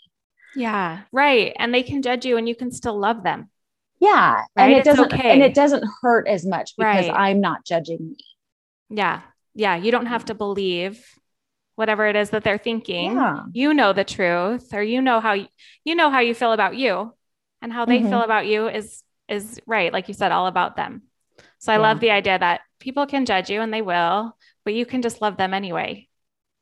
Yeah 0.56 1.02
right. 1.12 1.56
And 1.58 1.73
they 1.73 1.84
can 1.84 2.02
judge 2.02 2.25
you 2.25 2.38
and 2.38 2.47
you 2.47 2.56
can 2.56 2.71
still 2.71 2.97
love 2.97 3.23
them. 3.23 3.49
Yeah 3.99 4.34
right? 4.34 4.47
and 4.58 4.73
it 4.73 4.78
it's 4.80 4.86
doesn't 4.86 5.13
okay. 5.13 5.32
and 5.32 5.41
it 5.41 5.54
doesn't 5.54 5.84
hurt 6.02 6.28
as 6.28 6.45
much 6.45 6.75
because 6.78 7.08
right. 7.08 7.15
i'm 7.15 7.41
not 7.41 7.65
judging 7.65 8.10
me. 8.10 8.17
Yeah. 8.89 9.21
Yeah. 9.56 9.75
You 9.75 9.91
don't 9.91 10.08
have 10.08 10.25
to 10.25 10.36
believe 10.36 11.04
whatever 11.80 12.06
it 12.08 12.18
is 12.18 12.32
that 12.32 12.44
they're 12.44 12.58
thinking. 12.58 13.13
Yeah. 13.13 13.44
You 13.54 13.74
know 13.74 13.94
the 13.94 14.04
truth 14.04 14.74
or 14.74 14.84
you 14.84 15.02
know 15.02 15.22
how 15.22 15.32
you, 15.32 15.48
you 15.86 15.96
know 15.96 16.10
how 16.10 16.20
you 16.20 16.36
feel 16.36 16.52
about 16.52 16.76
you 16.76 17.13
and 17.62 17.72
how 17.72 17.86
they 17.86 18.00
mm-hmm. 18.00 18.10
feel 18.10 18.22
about 18.22 18.48
you 18.48 18.68
is 18.68 19.02
is 19.30 19.62
right 19.65 19.94
like 19.94 20.10
you 20.10 20.13
said 20.13 20.34
all 20.34 20.48
about 20.48 20.76
them. 20.76 21.04
So 21.60 21.72
I 21.72 21.78
yeah. 21.78 21.82
love 21.82 22.02
the 22.02 22.12
idea 22.12 22.38
that 22.38 22.60
people 22.82 23.08
can 23.08 23.26
judge 23.26 23.50
you 23.50 23.62
and 23.62 23.74
they 23.74 23.82
will, 23.82 24.36
but 24.65 24.74
you 24.74 24.86
can 24.86 25.02
just 25.02 25.22
love 25.22 25.38
them 25.38 25.54
anyway. 25.54 26.10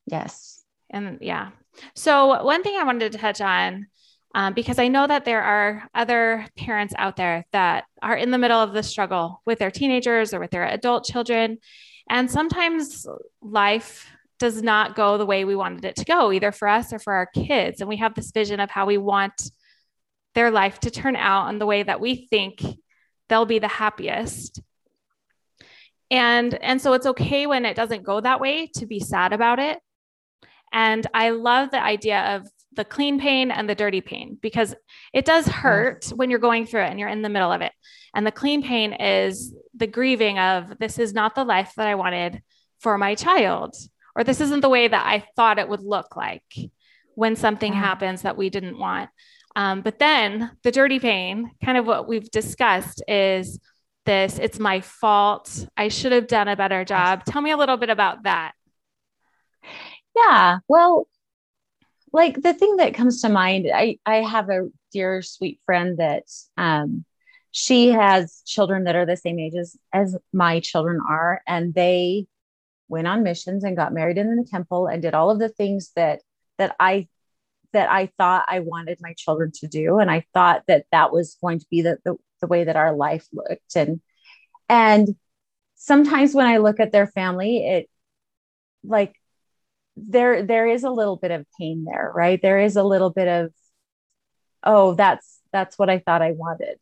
Yes. 0.06 0.63
And 0.91 1.17
yeah. 1.19 1.49
So 1.95 2.43
one 2.43 2.62
thing 2.62 2.77
I 2.77 2.84
wanted 2.84 3.12
to 3.12 3.17
touch 3.17 3.41
on 3.41 3.88
um, 4.36 4.53
because 4.53 4.77
I 4.77 4.88
know 4.88 5.08
that 5.08 5.25
there 5.25 5.41
are 5.41 5.89
other 5.95 6.45
parents 6.56 6.93
out 6.95 7.15
there 7.15 7.43
that 7.53 7.86
are 8.03 8.15
in 8.15 8.30
the 8.30 8.38
middle 8.38 8.60
of 8.60 8.73
the 8.73 8.84
struggle 8.84 9.41
with 9.47 9.58
their 9.58 9.71
teenagers 9.71 10.32
or 10.32 10.39
with 10.39 10.51
their 10.51 10.65
adult 10.65 11.06
children. 11.06 11.58
And 12.08 12.30
sometimes 12.30 13.08
life 13.41 14.12
does 14.39 14.62
not 14.62 14.95
go 14.95 15.17
the 15.17 15.26
way 15.26 15.45
we 15.45 15.56
wanted 15.56 15.86
it 15.86 15.95
to 15.97 16.06
go, 16.06 16.32
either 16.32 16.52
for 16.52 16.67
us 16.67 16.93
or 16.93 17.00
for 17.00 17.13
our 17.13 17.26
kids. 17.26 17.82
And 17.82 17.89
we 17.89 17.97
have 17.97 18.13
this 18.13 18.32
vision 18.32 18.60
of 18.60 18.69
how 18.69 18.86
we 18.86 18.97
want 18.97 19.50
their 20.36 20.52
life 20.52 20.80
to 20.82 20.91
turn 20.91 21.15
out 21.15 21.50
in 21.50 21.60
the 21.60 21.65
way 21.65 21.84
that 21.84 22.00
we 22.00 22.28
think 22.28 22.63
they'll 23.30 23.45
be 23.45 23.60
the 23.60 23.67
happiest. 23.67 24.62
And, 26.12 26.54
and 26.54 26.82
so 26.82 26.93
it's 26.93 27.08
okay 27.08 27.47
when 27.47 27.65
it 27.65 27.76
doesn't 27.76 28.04
go 28.04 28.21
that 28.21 28.39
way 28.39 28.69
to 28.76 28.86
be 28.86 29.00
sad 29.00 29.34
about 29.34 29.60
it. 29.60 29.80
And 30.71 31.06
I 31.13 31.32
love 31.32 31.71
the 31.71 31.84
idea 31.84 32.36
of 32.36 32.47
the 32.73 32.86
clean 32.86 33.19
pain 33.19 33.50
and 33.50 33.67
the 33.67 33.76
dirty 33.76 34.02
pain 34.02 34.38
because 34.39 34.76
it 35.13 35.26
does 35.26 35.47
hurt 35.47 36.06
when 36.15 36.30
you're 36.30 36.39
going 36.39 36.65
through 36.65 36.84
it 36.84 36.89
and 36.89 37.00
you're 37.00 37.10
in 37.10 37.23
the 37.23 37.30
middle 37.30 37.52
of 37.52 37.62
it. 37.62 37.71
And 38.13 38.26
the 38.26 38.32
clean 38.32 38.62
pain 38.62 38.93
is 38.93 39.54
the 39.76 39.88
grieving 39.88 40.38
of 40.38 40.78
this 40.80 41.00
is 41.00 41.13
not 41.13 41.36
the 41.36 41.43
life 41.43 41.73
that 41.78 41.88
I 41.88 41.95
wanted 41.95 42.41
for 42.80 42.97
my 42.97 43.15
child 43.15 43.76
or 44.17 44.23
this 44.23 44.41
isn't 44.41 44.62
the 44.62 44.69
way 44.69 44.88
that 44.88 45.06
I 45.06 45.25
thought 45.36 45.60
it 45.60 45.69
would 45.69 45.84
look 45.84 46.17
like 46.17 46.43
when 47.13 47.36
something 47.36 47.71
yeah. 47.71 47.80
happens 47.80 48.23
that 48.23 48.36
we 48.36 48.49
didn't 48.49 48.80
want. 48.80 49.10
Um, 49.56 49.82
but 49.82 49.99
then 49.99 50.51
the 50.63 50.71
dirty 50.71 50.99
pain, 50.99 51.51
kind 51.63 51.77
of 51.77 51.86
what 51.86 52.08
we've 52.08 52.30
discussed, 52.30 53.03
is 53.08 53.60
this 54.06 54.39
it's 54.39 54.60
my 54.60 54.82
fault. 54.82 55.67
I 55.77 55.89
should 55.89 56.12
have 56.12 56.27
done 56.27 56.47
a 56.47 56.56
better 56.56 56.84
job. 56.84 57.25
Tell 57.25 57.41
me 57.41 57.51
a 57.51 57.58
little 57.58 57.77
bit 57.77 57.89
about 57.89 58.23
that. 58.23 58.53
Yeah. 60.15 60.60
Well, 60.67 61.08
like 62.12 62.41
the 62.41 62.53
thing 62.53 62.77
that 62.77 62.95
comes 62.95 63.21
to 63.21 63.30
mind, 63.30 63.67
I, 63.73 63.99
I 64.06 64.17
have 64.17 64.49
a 64.49 64.69
dear 64.91 65.21
sweet 65.21 65.60
friend 65.65 65.97
that 65.99 66.23
um, 66.58 67.06
she 67.51 67.89
has 67.89 68.41
children 68.45 68.86
that 68.86 68.95
are 68.95 69.06
the 69.06 69.17
same 69.17 69.38
age 69.39 69.56
as, 69.56 69.75
as 69.93 70.17
my 70.34 70.60
children 70.60 71.01
are, 71.08 71.41
and 71.45 71.73
they 71.73 72.27
went 72.88 73.08
on 73.08 73.23
missions 73.23 73.63
and 73.63 73.76
got 73.76 73.93
married 73.93 74.17
in 74.17 74.36
the 74.36 74.47
temple 74.50 74.88
and 74.88 75.02
did 75.02 75.13
all 75.13 75.30
of 75.30 75.39
the 75.39 75.50
things 75.50 75.91
that 75.95 76.21
that 76.58 76.76
I 76.80 77.08
that 77.73 77.89
I 77.91 78.12
thought 78.17 78.45
I 78.47 78.60
wanted 78.60 79.00
my 79.02 79.13
children 79.17 79.52
to 79.56 79.67
do. 79.67 80.00
And 80.00 80.10
I 80.10 80.26
thought 80.34 80.63
that 80.67 80.86
that 80.91 81.12
was 81.12 81.38
going 81.41 81.60
to 81.60 81.65
be 81.69 81.82
the, 81.82 81.97
the, 82.04 82.15
the 82.41 82.47
way 82.47 82.63
that 82.63 82.76
our 82.76 82.95
life 82.95 83.28
looked. 83.34 83.76
And 83.76 84.02
and 84.69 85.10
sometimes 85.76 86.34
when 86.34 86.47
I 86.47 86.58
look 86.58 86.80
at 86.80 86.91
their 86.91 87.08
family 87.08 87.65
it 87.67 87.89
like 88.84 89.15
there 89.95 90.43
there 90.43 90.67
is 90.67 90.84
a 90.84 90.89
little 90.89 91.17
bit 91.17 91.32
of 91.32 91.45
pain 91.60 91.86
there 91.86 92.12
right? 92.15 92.41
There 92.41 92.60
is 92.60 92.76
a 92.76 92.84
little 92.84 93.10
bit 93.12 93.28
of 93.28 93.52
oh 94.63 94.93
that's 94.95 95.39
that's 95.52 95.78
what 95.78 95.89
I 95.89 96.00
thought 96.00 96.21
I 96.21 96.32
wanted 96.32 96.80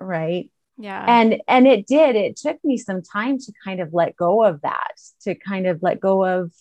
right 0.00 0.50
yeah. 0.78 1.04
And 1.06 1.40
and 1.48 1.66
it 1.66 1.86
did 1.86 2.16
it 2.16 2.36
took 2.36 2.62
me 2.64 2.76
some 2.76 3.02
time 3.02 3.38
to 3.38 3.52
kind 3.64 3.80
of 3.80 3.94
let 3.94 4.16
go 4.16 4.44
of 4.44 4.60
that 4.62 4.92
to 5.22 5.34
kind 5.34 5.66
of 5.66 5.82
let 5.82 6.00
go 6.00 6.24
of 6.24 6.52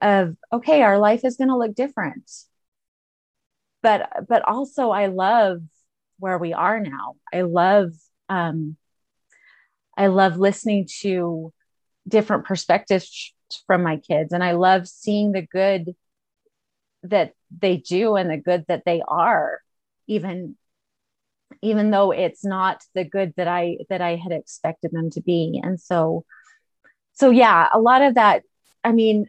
of 0.00 0.36
okay 0.52 0.82
our 0.82 0.98
life 0.98 1.24
is 1.24 1.36
going 1.36 1.48
to 1.48 1.56
look 1.56 1.74
different. 1.74 2.30
But 3.82 4.26
but 4.28 4.42
also 4.42 4.90
i 4.90 5.06
love 5.06 5.60
where 6.18 6.38
we 6.38 6.52
are 6.52 6.80
now. 6.80 7.14
I 7.32 7.42
love 7.42 7.92
um 8.28 8.76
i 9.96 10.08
love 10.08 10.38
listening 10.38 10.88
to 11.02 11.52
different 12.08 12.44
perspectives 12.44 13.32
from 13.68 13.82
my 13.84 13.98
kids 13.98 14.32
and 14.32 14.42
i 14.42 14.52
love 14.52 14.88
seeing 14.88 15.30
the 15.30 15.42
good 15.42 15.94
that 17.04 17.32
they 17.56 17.76
do 17.76 18.16
and 18.16 18.28
the 18.28 18.36
good 18.36 18.64
that 18.66 18.82
they 18.84 19.02
are 19.06 19.60
even 20.08 20.56
even 21.62 21.90
though 21.90 22.10
it's 22.12 22.44
not 22.44 22.82
the 22.94 23.04
good 23.04 23.34
that 23.36 23.48
I 23.48 23.78
that 23.88 24.00
I 24.00 24.16
had 24.16 24.32
expected 24.32 24.92
them 24.92 25.10
to 25.10 25.20
be. 25.20 25.60
And 25.62 25.80
so 25.80 26.24
so 27.14 27.30
yeah, 27.30 27.68
a 27.72 27.78
lot 27.78 28.02
of 28.02 28.14
that 28.14 28.42
I 28.84 28.92
mean 28.92 29.28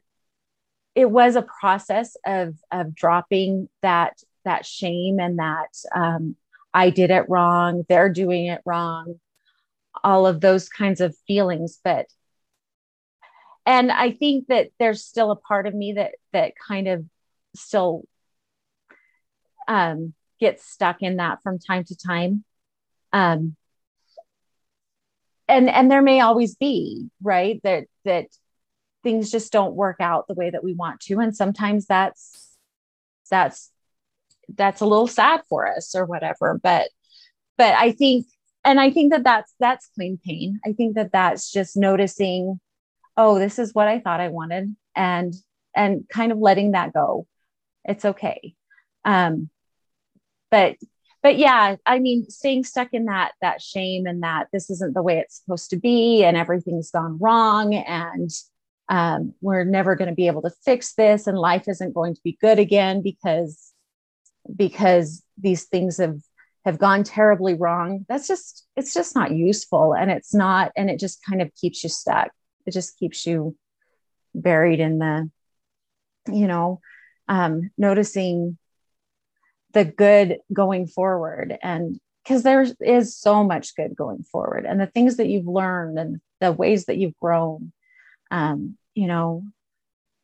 it 0.96 1.10
was 1.10 1.36
a 1.36 1.48
process 1.60 2.18
of 2.26 2.56
of 2.72 2.96
dropping 2.96 3.70
that 3.82 4.18
that 4.46 4.66
shame 4.66 5.20
and 5.20 5.40
that 5.40 5.70
um, 5.94 6.36
I 6.74 6.90
did 6.90 7.12
it 7.12 7.30
wrong, 7.30 7.86
they're 7.88 8.12
doing 8.12 8.48
it 8.48 8.62
wrong, 8.66 9.20
all 10.04 10.26
of 10.26 10.42
those 10.42 10.70
kinds 10.70 11.02
of 11.02 11.16
feelings. 11.28 11.80
But 11.84 12.08
and 13.66 13.92
I 13.92 14.12
think 14.12 14.48
that 14.48 14.70
there's 14.80 15.04
still 15.04 15.32
a 15.32 15.36
part 15.36 15.68
of 15.68 15.76
me 15.76 15.94
that 15.94 16.14
that 16.34 16.54
kind 16.68 16.88
of 16.88 17.06
still 17.56 18.04
um, 19.68 20.14
get 20.40 20.62
stuck 20.62 21.02
in 21.02 21.18
that 21.18 21.42
from 21.44 21.60
time 21.60 21.84
to 21.86 21.96
time. 21.96 22.44
Um, 23.14 23.56
and 25.48 25.70
and 25.70 25.90
there 25.90 26.02
may 26.02 26.20
always 26.20 26.56
be 26.56 27.10
right? 27.22 27.62
That 27.64 27.86
that 28.06 28.28
things 29.04 29.32
just 29.32 29.52
don't 29.54 29.76
work 29.76 29.98
out 30.00 30.28
the 30.28 30.34
way 30.34 30.50
that 30.50 30.64
we 30.64 30.74
want 30.74 31.00
to. 31.02 31.20
And 31.20 31.36
sometimes 31.36 31.86
that's 31.86 32.58
that's 33.30 33.72
that's 34.56 34.82
a 34.82 34.86
little 34.86 35.08
sad 35.08 35.42
for 35.50 35.68
us 35.68 35.96
or 35.96 36.06
whatever. 36.06 36.60
But 36.62 36.90
but 37.58 37.74
i 37.74 37.92
think 37.92 38.28
and 38.64 38.80
i 38.80 38.92
think 38.92 39.12
that 39.12 39.24
that's 39.24 39.54
that's 39.60 39.90
clean 39.96 40.20
pain. 40.24 40.60
I 40.66 40.74
think 40.74 40.96
that 40.96 41.12
that's 41.12 41.52
just 41.52 41.76
noticing 41.78 42.60
oh 43.16 43.40
this 43.40 43.60
is 43.60 43.74
what 43.74 43.88
i 43.88 44.00
thought 44.00 44.20
i 44.20 44.30
wanted 44.30 44.76
and 44.96 45.34
and 45.76 46.08
kind 46.10 46.32
of 46.32 46.40
letting 46.40 46.72
that 46.72 46.94
go. 46.94 47.28
It's 47.86 48.06
okay. 48.06 48.56
Um 49.06 49.50
but 50.52 50.76
but 51.24 51.38
yeah 51.38 51.76
i 51.86 52.00
mean 52.00 52.30
staying 52.30 52.64
stuck 52.64 52.90
in 52.94 53.06
that 53.06 53.32
that 53.42 53.62
shame 53.62 54.06
and 54.06 54.24
that 54.24 54.48
this 54.52 54.70
isn't 54.70 54.94
the 54.94 55.04
way 55.04 55.18
it's 55.18 55.42
supposed 55.42 55.70
to 55.70 55.78
be 55.78 56.24
and 56.24 56.38
everything's 56.38 56.92
gone 56.92 57.18
wrong 57.20 57.74
and 57.74 58.32
um, 58.90 59.34
we're 59.42 59.66
never 59.66 59.96
going 59.96 60.10
to 60.10 60.16
be 60.16 60.28
able 60.28 60.42
to 60.44 60.52
fix 60.64 60.94
this 60.94 61.28
and 61.28 61.38
life 61.38 61.68
isn't 61.68 61.94
going 61.94 62.16
to 62.16 62.22
be 62.24 62.38
good 62.40 62.58
again 62.58 63.02
because 63.02 63.74
because 64.56 65.24
these 65.38 65.66
things 65.66 65.98
have 65.98 66.20
have 66.66 66.78
gone 66.78 67.04
terribly 67.04 67.54
wrong. 67.54 68.06
That's 68.10 68.28
just 68.28 68.66
it's 68.76 68.94
just 68.94 69.16
not 69.16 69.32
useful 69.32 69.94
and 69.94 70.12
it's 70.12 70.34
not 70.34 70.72
and 70.76 70.90
it 70.90 71.00
just 71.00 71.24
kind 71.24 71.42
of 71.42 71.54
keeps 71.56 71.84
you 71.84 71.90
stuck. 71.90 72.30
It 72.66 72.72
just 72.72 72.98
keeps 73.00 73.26
you 73.26 73.56
buried 74.36 74.80
in 74.80 75.00
the 75.00 75.30
you 76.32 76.48
know 76.48 76.82
um, 77.30 77.72
noticing 77.78 78.58
the 79.78 79.86
good 79.86 80.40
going 80.52 80.88
forward 80.88 81.56
and 81.62 82.00
because 82.24 82.42
there 82.42 82.66
is 82.82 83.16
so 83.16 83.44
much 83.44 83.76
good 83.76 83.96
going 83.96 84.24
forward 84.24 84.66
and 84.66 84.82
the 84.82 84.88
things 84.88 85.18
that 85.18 85.28
you've 85.28 85.46
learned 85.46 86.00
and 86.00 86.20
the 86.42 86.52
ways 86.52 86.86
that 86.86 86.98
you've 86.98 87.18
grown 87.22 87.72
um, 88.32 88.76
you 88.96 89.06
know 89.06 89.44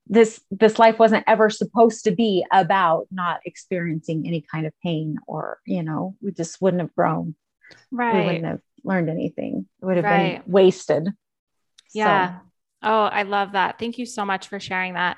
this 0.07 0.41
this 0.49 0.79
life 0.79 0.97
wasn't 0.97 1.23
ever 1.27 1.51
supposed 1.51 2.03
to 2.05 2.11
be 2.11 2.43
about 2.51 3.05
not 3.11 3.41
experiencing 3.45 4.23
any 4.25 4.41
kind 4.41 4.65
of 4.65 4.73
pain 4.81 5.17
or 5.27 5.59
you 5.67 5.83
know 5.83 6.15
we 6.19 6.31
just 6.31 6.59
wouldn't 6.59 6.81
have 6.81 6.95
grown 6.95 7.35
right 7.91 8.15
we 8.15 8.25
wouldn't 8.25 8.45
have 8.45 8.59
learned 8.83 9.07
anything 9.07 9.67
it 9.83 9.85
would 9.85 9.97
have 9.97 10.05
Right. 10.05 10.43
been 10.43 10.51
wasted 10.51 11.09
Yeah. 11.93 12.39
Oh, 12.81 13.03
I 13.03 13.21
love 13.21 13.53
that. 13.53 13.77
Thank 13.79 13.97
you 13.97 14.05
so 14.05 14.25
much 14.25 14.49
for 14.49 14.59
sharing 14.59 14.95
that. 14.95 15.17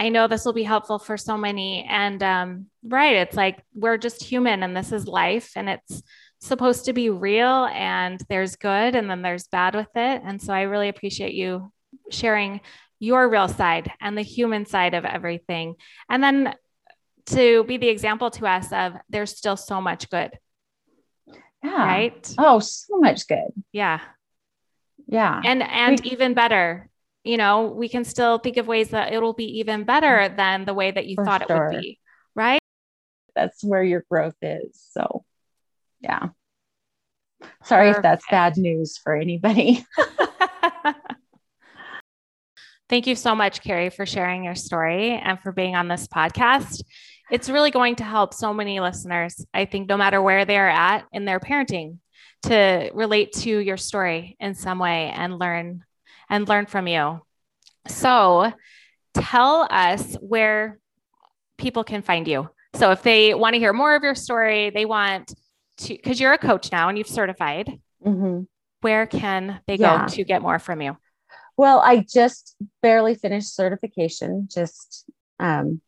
I 0.00 0.08
know 0.08 0.26
this 0.26 0.46
will 0.46 0.54
be 0.54 0.62
helpful 0.62 0.98
for 0.98 1.18
so 1.18 1.36
many. 1.36 1.84
And 1.86 2.22
um, 2.22 2.66
right, 2.82 3.16
it's 3.16 3.36
like 3.36 3.62
we're 3.74 3.98
just 3.98 4.24
human 4.24 4.62
and 4.62 4.74
this 4.74 4.92
is 4.92 5.06
life 5.06 5.52
and 5.56 5.68
it's 5.68 6.02
supposed 6.40 6.86
to 6.86 6.94
be 6.94 7.10
real 7.10 7.66
and 7.66 8.18
there's 8.30 8.56
good 8.56 8.94
and 8.94 9.10
then 9.10 9.20
there's 9.20 9.46
bad 9.48 9.74
with 9.74 9.90
it. 9.94 10.22
And 10.24 10.40
so 10.40 10.54
I 10.54 10.62
really 10.62 10.88
appreciate 10.88 11.34
you 11.34 11.70
sharing 12.10 12.62
your 12.98 13.28
real 13.28 13.46
side 13.46 13.92
and 14.00 14.16
the 14.16 14.22
human 14.22 14.64
side 14.64 14.94
of 14.94 15.04
everything. 15.04 15.74
And 16.08 16.24
then 16.24 16.54
to 17.26 17.64
be 17.64 17.76
the 17.76 17.88
example 17.88 18.30
to 18.30 18.46
us 18.46 18.72
of 18.72 18.94
there's 19.10 19.36
still 19.36 19.58
so 19.58 19.82
much 19.82 20.08
good, 20.08 20.30
yeah 21.62 21.84
right? 21.84 22.34
oh 22.38 22.58
so 22.58 22.98
much 22.98 23.28
good 23.28 23.52
Yeah. 23.70 24.00
yeah 25.06 25.42
and 25.44 25.62
and 25.62 26.04
even 26.06 26.32
better 26.34 26.89
you 27.24 27.36
know 27.36 27.66
we 27.66 27.88
can 27.88 28.04
still 28.04 28.38
think 28.38 28.56
of 28.56 28.66
ways 28.66 28.90
that 28.90 29.12
it'll 29.12 29.32
be 29.32 29.58
even 29.58 29.84
better 29.84 30.06
mm. 30.06 30.36
than 30.36 30.64
the 30.64 30.74
way 30.74 30.90
that 30.90 31.06
you 31.06 31.16
For 31.16 31.24
thought 31.24 31.42
it 31.42 31.48
would 31.48 31.80
be 31.80 31.98
right? 32.34 32.60
That's 33.34 33.62
where 33.64 33.82
your 33.82 34.04
growth 34.10 34.36
is 34.42 34.80
so 34.92 35.24
yeah. 36.00 36.28
Sorry 37.64 37.90
if 37.90 38.02
that's 38.02 38.24
bad 38.30 38.56
news 38.56 38.98
for 38.98 39.14
anybody. 39.14 39.84
Thank 42.88 43.06
you 43.06 43.14
so 43.14 43.34
much 43.34 43.62
Kari 43.62 43.90
for 43.90 44.04
sharing 44.04 44.44
your 44.44 44.54
story 44.54 45.10
and 45.10 45.38
for 45.40 45.52
being 45.52 45.76
on 45.76 45.88
this 45.88 46.06
podcast. 46.06 46.82
It's 47.30 47.48
really 47.48 47.70
going 47.70 47.96
to 47.96 48.04
help 48.04 48.34
so 48.34 48.52
many 48.52 48.80
listeners 48.80 49.46
i 49.54 49.64
think 49.64 49.88
no 49.88 49.96
matter 49.96 50.20
where 50.20 50.44
they're 50.44 50.68
at 50.68 51.04
in 51.12 51.24
their 51.24 51.38
parenting 51.38 51.98
to 52.42 52.90
relate 52.92 53.32
to 53.32 53.58
your 53.58 53.76
story 53.76 54.36
in 54.40 54.54
some 54.54 54.80
way 54.80 55.12
and 55.14 55.38
learn 55.38 55.84
and 56.30 56.48
learn 56.48 56.64
from 56.66 56.86
you 56.86 57.20
so 57.88 58.52
tell 59.14 59.66
us 59.70 60.14
where 60.20 60.78
people 61.56 61.82
can 61.82 62.02
find 62.02 62.28
you. 62.28 62.48
So 62.74 62.90
if 62.90 63.02
they 63.02 63.34
want 63.34 63.54
to 63.54 63.58
hear 63.58 63.72
more 63.72 63.94
of 63.96 64.02
your 64.02 64.14
story, 64.14 64.70
they 64.70 64.84
want 64.84 65.32
to, 65.78 65.88
because 65.94 66.20
you're 66.20 66.32
a 66.32 66.38
coach 66.38 66.70
now 66.70 66.88
and 66.88 66.96
you've 66.98 67.08
certified, 67.08 67.80
Mhm. 68.06 68.46
where 68.82 69.06
can 69.06 69.60
they 69.66 69.76
Yeah. 69.76 70.06
go 70.06 70.14
to 70.14 70.24
get 70.24 70.42
more 70.42 70.58
from 70.58 70.80
you? 70.82 70.96
Well, 71.56 71.80
I 71.80 71.98
just 72.08 72.54
barely 72.82 73.14
finished 73.14 73.54
certification, 73.54 74.48
just 74.50 75.10
um, 75.38 75.80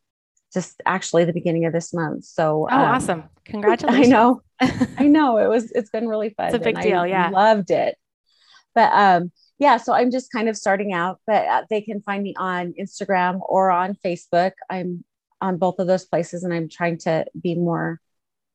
just 0.53 0.81
actually 0.87 1.25
the 1.27 1.33
beginning 1.33 1.67
of 1.67 1.73
this 1.75 1.93
month. 1.95 2.25
So 2.25 2.69
Oh, 2.71 2.75
um, 2.75 2.95
awesome. 2.95 3.25
Congratulations. 3.45 4.07
I 4.13 4.17
know, 4.17 4.43
I 4.99 5.07
know 5.09 5.37
it 5.39 5.49
was 5.49 5.71
it's 5.73 5.91
been 5.91 6.09
really 6.09 6.31
fun. 6.31 6.47
It's 6.47 6.55
a 6.57 6.59
big 6.59 6.81
deal, 6.81 7.01
I 7.01 7.07
yeah. 7.07 7.29
loved 7.31 7.71
it. 7.71 7.97
But 8.75 8.93
um, 8.93 9.31
yeah, 9.63 9.77
so 9.77 9.93
I'm 9.93 10.11
just 10.11 10.33
kind 10.33 10.49
of 10.49 10.57
starting 10.57 10.93
out. 10.93 11.21
But 11.25 11.47
uh, 11.47 11.63
they 11.71 11.83
can 11.83 12.03
find 12.03 12.21
me 12.21 12.35
on 12.37 12.75
Instagram 12.81 13.41
or 13.49 13.71
on 13.71 13.95
Facebook. 14.05 14.51
I'm 14.69 15.05
on 15.41 15.57
both 15.57 15.79
of 15.79 15.87
those 15.87 16.05
places, 16.05 16.43
and 16.43 16.53
I'm 16.53 16.69
trying 16.69 16.99
to 16.99 17.27
be 17.41 17.55
more 17.55 18.01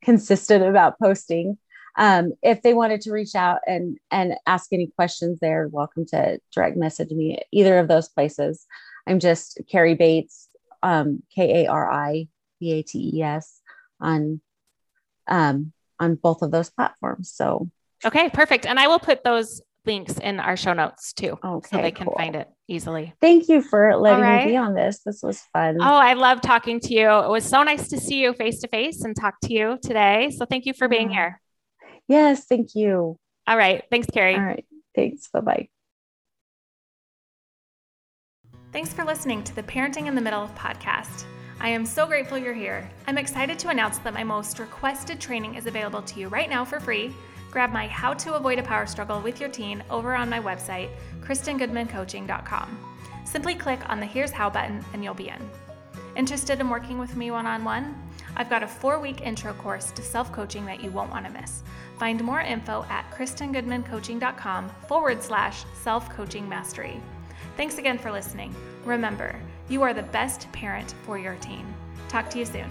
consistent 0.04 0.66
about 0.66 1.00
posting. 1.00 1.58
Um, 1.98 2.34
if 2.44 2.62
they 2.62 2.74
wanted 2.74 3.00
to 3.02 3.14
reach 3.14 3.36
out 3.36 3.62
and 3.66 3.98
and 4.12 4.36
ask 4.46 4.74
any 4.74 4.88
questions, 4.98 5.40
they're 5.40 5.70
welcome 5.70 6.06
to 6.08 6.40
direct 6.54 6.76
message 6.76 7.12
me 7.12 7.40
either 7.54 7.80
of 7.80 7.88
those 7.88 8.10
places. 8.10 8.66
I'm 9.08 9.20
just 9.20 9.62
Kari 9.72 9.96
Bates, 9.96 10.50
um, 10.84 11.24
K 11.34 11.64
A 11.64 11.72
R 11.72 11.90
I 11.90 12.28
B 12.60 12.74
A 12.74 12.82
T 12.84 13.12
E 13.16 13.22
S, 13.22 13.62
on 14.02 14.42
um, 15.30 15.72
on 16.02 16.16
both 16.16 16.42
of 16.42 16.52
those 16.52 16.70
platforms. 16.70 17.32
So 17.32 17.70
okay, 18.04 18.30
perfect. 18.30 18.66
And 18.66 18.78
I 18.78 18.88
will 18.88 19.00
put 19.00 19.24
those 19.24 19.62
links 19.88 20.20
in 20.20 20.40
our 20.40 20.56
show 20.56 20.74
notes 20.74 21.14
too. 21.14 21.40
okay, 21.44 21.68
so 21.70 21.82
they 21.82 21.92
can 21.92 22.06
cool. 22.06 22.16
find 22.16 22.36
it 22.36 22.48
easily. 22.68 23.14
Thank 23.20 23.50
you 23.50 23.62
for 23.64 23.96
letting 23.96 24.22
right. 24.22 24.46
me 24.46 24.52
be 24.52 24.58
on 24.58 24.76
this. 24.76 25.00
This 25.04 25.24
was 25.24 25.42
fun. 25.54 25.78
Oh, 25.80 25.84
I 25.84 26.14
love 26.14 26.42
talking 26.42 26.80
to 26.82 26.94
you. 26.94 27.10
It 27.10 27.30
was 27.30 27.46
so 27.46 27.64
nice 27.64 27.88
to 27.88 28.00
see 28.00 28.22
you 28.22 28.34
face 28.34 28.60
to 28.60 28.68
face 28.68 29.04
and 29.04 29.16
talk 29.16 29.36
to 29.46 29.54
you 29.54 29.80
today. 29.82 30.30
So 30.38 30.46
thank 30.46 30.66
you 30.66 30.74
for 30.74 30.88
being 30.88 31.10
Yeah. 31.10 31.16
here. 31.16 31.42
Yes, 32.08 32.46
thank 32.46 32.76
you. 32.76 33.18
All 33.48 33.58
right. 33.58 33.84
Thanks, 33.90 34.08
Kari. 34.14 34.36
All 34.36 34.42
right, 34.42 34.66
thanks. 34.96 35.30
Bye 35.34 35.40
bye. 35.42 35.70
Thanks 38.74 38.94
for 38.94 39.04
listening 39.04 39.44
to 39.46 39.56
the 39.56 39.64
Parenting 39.64 40.08
in 40.08 40.16
the 40.16 40.22
Middle 40.22 40.50
podcast. 40.50 41.24
I 41.60 41.70
am 41.70 41.86
so 41.86 42.06
grateful 42.06 42.38
you're 42.38 42.54
here. 42.54 42.88
I'm 43.08 43.18
excited 43.18 43.58
to 43.60 43.70
announce 43.70 43.98
that 44.00 44.14
my 44.14 44.24
most 44.24 44.60
requested 44.60 45.20
training 45.20 45.56
is 45.56 45.66
available 45.66 46.02
to 46.04 46.20
you 46.20 46.28
right 46.28 46.50
now 46.50 46.64
for 46.64 46.80
free. 46.80 47.16
Grab 47.52 47.72
my 47.72 47.88
How 47.88 48.14
to 48.14 48.36
Avoid 48.36 48.60
a 48.60 48.64
Power 48.64 48.86
Struggle 48.86 49.22
with 49.22 49.40
Your 49.40 49.50
Teen 49.50 49.84
over 49.90 50.14
on 50.16 50.30
my 50.30 50.40
website, 50.40 50.90
KristenGoodmanCoaching.com. 51.22 52.78
Simply 53.26 53.56
click 53.56 53.80
on 53.90 54.00
the 54.00 54.06
Here's 54.06 54.32
How 54.32 54.50
button 54.50 54.84
and 54.94 55.04
you'll 55.04 55.14
be 55.14 55.30
in. 55.30 55.50
Interested 56.16 56.60
in 56.60 56.70
working 56.70 56.98
with 56.98 57.16
me 57.16 57.32
one 57.32 57.46
on 57.46 57.64
one? 57.64 57.96
I've 58.36 58.50
got 58.50 58.64
a 58.64 58.68
four 58.68 59.00
week 59.00 59.22
intro 59.22 59.54
course 59.54 59.92
to 59.92 60.02
self 60.02 60.32
coaching 60.32 60.66
that 60.66 60.84
you 60.84 60.92
won't 60.92 61.12
want 61.12 61.26
to 61.26 61.32
miss. 61.32 61.64
Find 62.00 62.24
more 62.24 62.42
info 62.42 62.86
at 62.90 63.10
KristenGoodmanCoaching.com 63.12 64.70
forward 64.88 65.22
slash 65.22 65.64
self 65.82 66.10
coaching 66.10 66.48
mastery. 66.48 67.02
Thanks 67.56 67.78
again 67.78 67.98
for 67.98 68.12
listening. 68.12 68.56
Remember, 68.86 69.40
you 69.70 69.82
are 69.82 69.94
the 69.94 70.04
best 70.04 70.52
parent 70.52 70.94
for 71.04 71.18
your 71.18 71.36
teen. 71.36 71.66
Talk 72.08 72.30
to 72.32 72.40
you 72.40 72.46
soon. 72.46 72.70